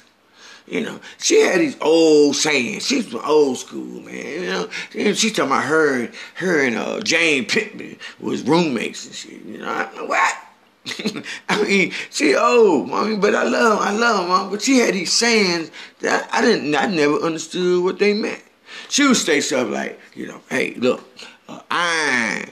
[0.65, 2.87] You know, she had these old sayings.
[2.87, 4.25] She's from old school, man.
[4.25, 9.13] You know, and she talking about her her and uh, Jane Pittman was roommates and
[9.13, 9.43] shit.
[9.43, 10.35] You know, I, what?
[11.49, 14.49] I mean, she old, mommy, but I love, I love mom.
[14.49, 18.41] But she had these sayings that I didn't, I never understood what they meant.
[18.89, 21.03] She would say stuff like, you know, hey, look,
[21.47, 22.49] uh, iron,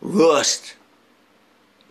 [0.00, 0.74] rust.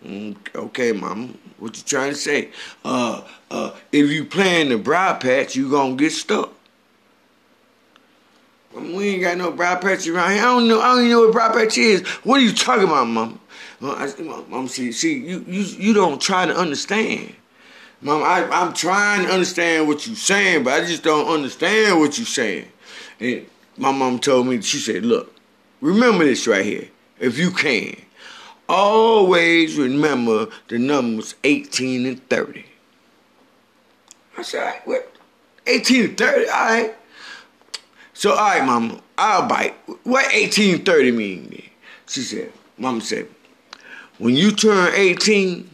[0.05, 2.51] Mm, okay, mom, what you trying to say?
[2.83, 6.51] Uh, uh, if you playing the briar patch, you gonna get stuck.
[8.73, 10.41] We ain't got no briar patch around here.
[10.41, 10.81] I don't know.
[10.81, 12.05] I don't even know what briar patch is.
[12.23, 13.39] What are you talking about, mom?
[14.49, 17.33] Mom, see, see, you, you, you don't try to understand.
[18.01, 22.17] Mom, I, I'm trying to understand what you're saying, but I just don't understand what
[22.17, 22.67] you're saying.
[23.19, 23.45] And
[23.77, 25.33] my mom told me, she said, look,
[25.81, 26.87] remember this right here,
[27.19, 27.95] if you can.
[28.67, 32.65] Always remember the numbers 18 and 30.
[34.37, 35.11] I said, what?
[35.67, 36.95] 18 and 30, all right.
[38.13, 39.75] So, all right, mama, I'll bite.
[40.03, 41.69] What 18 and 30 mean?
[42.07, 43.27] She said, mama said,
[44.17, 45.69] when you turn 18,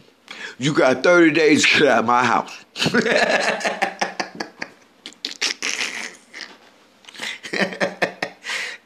[0.58, 2.64] you got 30 days to get out of my house.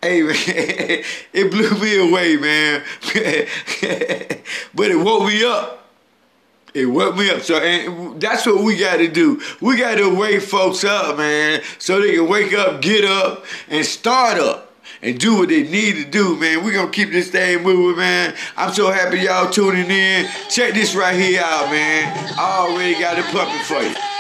[0.03, 0.35] hey man,
[1.33, 2.83] it blew me away, man.
[4.75, 5.85] but it woke me up.
[6.75, 7.41] It woke me up.
[7.41, 9.41] So and that's what we got to do.
[9.61, 13.85] We got to wake folks up, man, so they can wake up, get up, and
[13.85, 14.66] start up
[15.03, 16.65] and do what they need to do, man.
[16.65, 18.35] We're gonna keep this thing moving, man.
[18.57, 20.29] I'm so happy y'all tuning in.
[20.49, 22.35] Check this right here out, man.
[22.39, 24.16] I already got a puppet for you.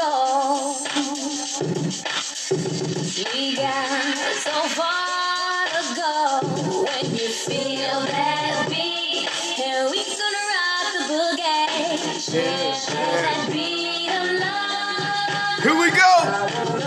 [0.00, 0.76] soul.
[3.34, 4.16] We got
[4.46, 6.40] so far to go
[6.84, 9.28] when you feel that beat,
[9.60, 12.32] and we gonna rock the boogie.
[12.32, 15.64] That beat of love.
[15.64, 16.79] Here we go.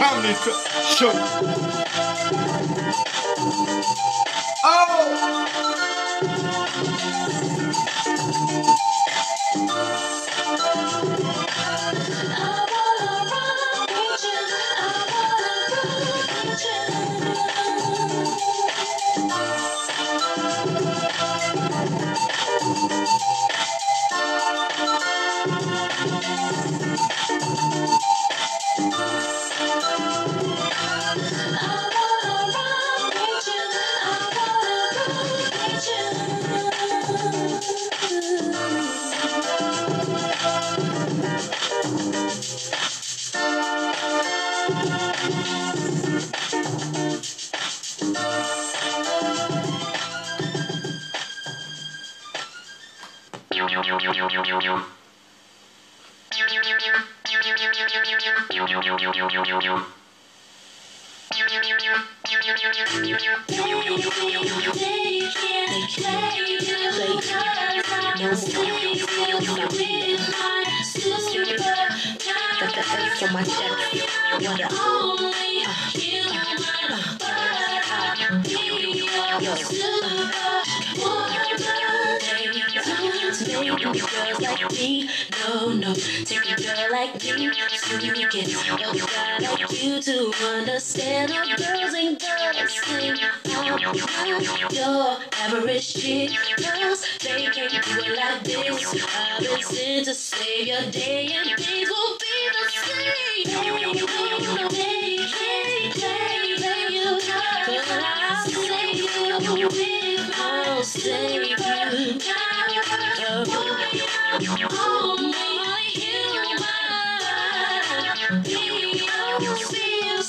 [0.00, 0.32] comedy
[0.96, 1.79] show.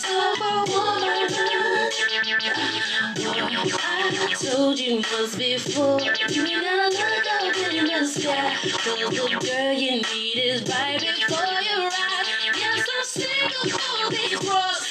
[0.03, 0.65] I
[4.39, 8.55] told you once before, you ain't gotta look up in the sky.
[8.61, 12.27] Cause the girl you need is right before your eyes.
[12.55, 14.90] Yes, I'm single for the cross.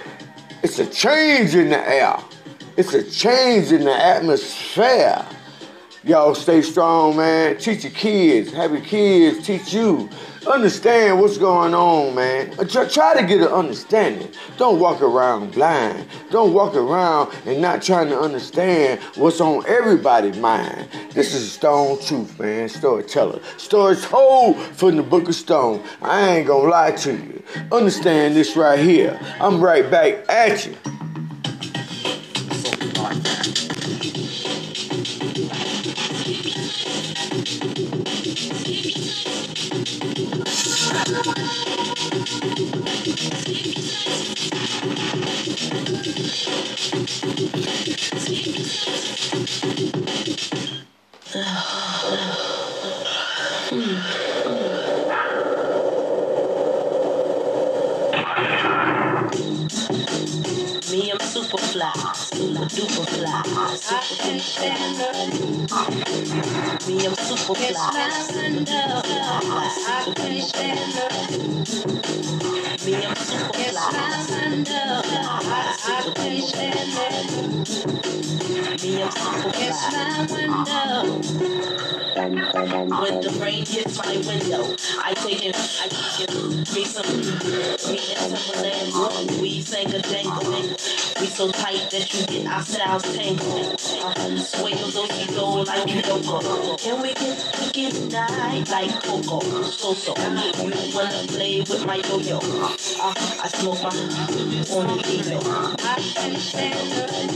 [0.62, 2.18] It's a change in the air.
[2.76, 5.24] It's a change in the atmosphere.
[6.04, 7.56] Y'all stay strong, man.
[7.56, 8.52] Teach your kids.
[8.52, 10.08] Have your kids teach you.
[10.46, 12.50] Understand what's going on, man.
[12.66, 14.30] Try, to get an understanding.
[14.56, 16.06] Don't walk around blind.
[16.30, 20.88] Don't walk around and not trying to understand what's on everybody's mind.
[21.12, 22.70] This is Stone Truth, man.
[22.70, 23.40] Storyteller.
[23.58, 25.82] Stories told from the Book of Stone.
[26.00, 27.42] I ain't gonna lie to you.
[27.70, 29.20] Understand this right here.
[29.40, 30.74] I'm right back at you.
[41.10, 41.16] Me,
[61.10, 62.29] I'm super fly,
[62.68, 63.42] super duper fly.
[66.86, 68.76] Me, I'm super fly, duper
[69.40, 69.68] fly,
[70.04, 71.30] super duper.
[72.84, 73.86] Me, I'm super fly,
[75.42, 77.14] fly, super duper fly.
[78.82, 79.72] Me, I'm super
[81.36, 81.59] fly.
[82.30, 87.98] When the rain hits my window, I take it, I take it, me some, me
[88.14, 90.76] and Timbaland, we sang a jangle.
[91.20, 93.79] We so tight that you get our styles tangled.
[94.14, 96.78] Dosey go like Yoko.
[96.78, 99.40] Can we get wicked tonight like Coco?
[99.62, 102.38] So so, you wanna play with my yo-yo?
[102.38, 105.40] Uh, I smoke my deal.
[105.80, 107.30] I can stand it.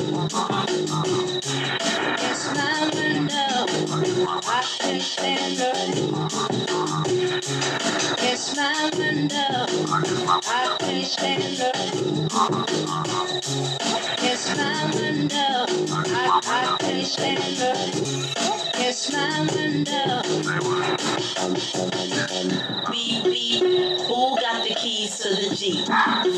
[2.21, 3.67] It's my window.
[4.47, 6.15] I can stand it.
[8.19, 9.67] It's my window.
[10.47, 11.75] I can stand it.
[14.37, 15.65] It's my window.
[15.95, 17.95] I, I can't stand it.
[18.75, 20.23] It's my window.
[22.91, 23.63] Beep beep.
[23.63, 25.87] Who got the keys to the Jeep?
[25.89, 26.33] I'm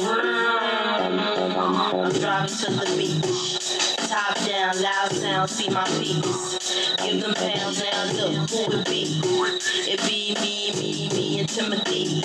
[2.13, 3.97] driving to the beach.
[4.11, 6.97] Top down, loud sound, see my piece.
[6.99, 9.23] Give them pounds now, look who it be.
[9.89, 11.06] It be me, me,
[11.57, 12.21] Timothy.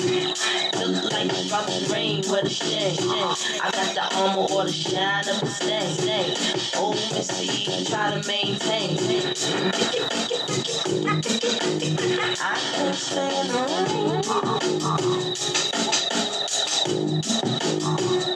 [0.78, 2.98] Look like about to rain, what a shame.
[3.00, 6.36] I got the armor or the shine of the stain.
[6.76, 8.98] Oh, Missy, try to maintain.
[12.42, 14.22] I can stand the rain.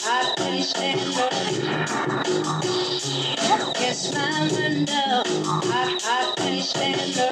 [0.05, 1.27] I can stand the
[3.81, 5.23] It's my window.
[5.73, 7.27] I, I can stand the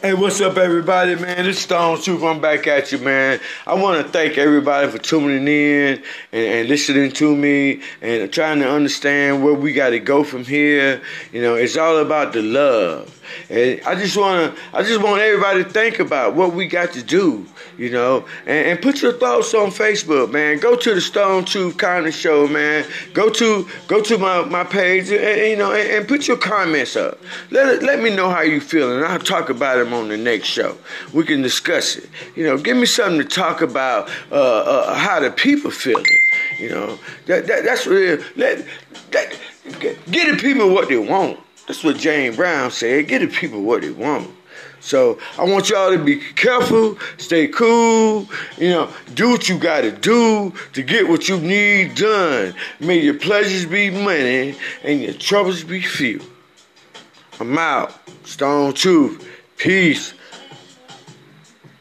[0.02, 1.46] Hey, what's up, everybody, man?
[1.46, 2.24] Is Stone Truth.
[2.24, 3.38] I'm back at you, man.
[3.68, 6.02] I want to thank everybody for tuning in
[6.32, 10.44] and, and listening to me and trying to understand where we got to go from
[10.44, 11.00] here.
[11.30, 13.16] You know, it's all about the love.
[13.48, 16.92] And I just want to, I just want everybody to think about what we got
[16.94, 17.46] to do,
[17.78, 20.58] you know, and, and put your thoughts on Facebook, man.
[20.58, 22.84] Go to the Stone kind of show, man.
[23.12, 26.96] Go to, go to my, my page, and, you know, and, and put your comments
[26.96, 27.18] up.
[27.50, 30.46] Let let me know how you feel, and I'll talk about them on the next
[30.46, 30.76] show.
[31.12, 32.08] We can discuss it.
[32.36, 36.04] You know, give me something to talk about, uh, uh, how the people feeling.
[36.58, 38.22] You know, that, that that's real.
[38.36, 38.66] Let
[39.10, 39.36] that,
[39.80, 41.38] get the people what they want.
[41.66, 43.08] That's what James Brown said.
[43.08, 44.30] Get the people what they want.
[44.82, 48.28] So I want y'all to be careful, stay cool,
[48.58, 52.54] you know, do what you gotta do to get what you need done.
[52.80, 56.20] May your pleasures be money and your troubles be few.
[57.38, 57.94] I'm out.
[58.24, 59.28] Stone Truth.
[59.56, 60.14] Peace.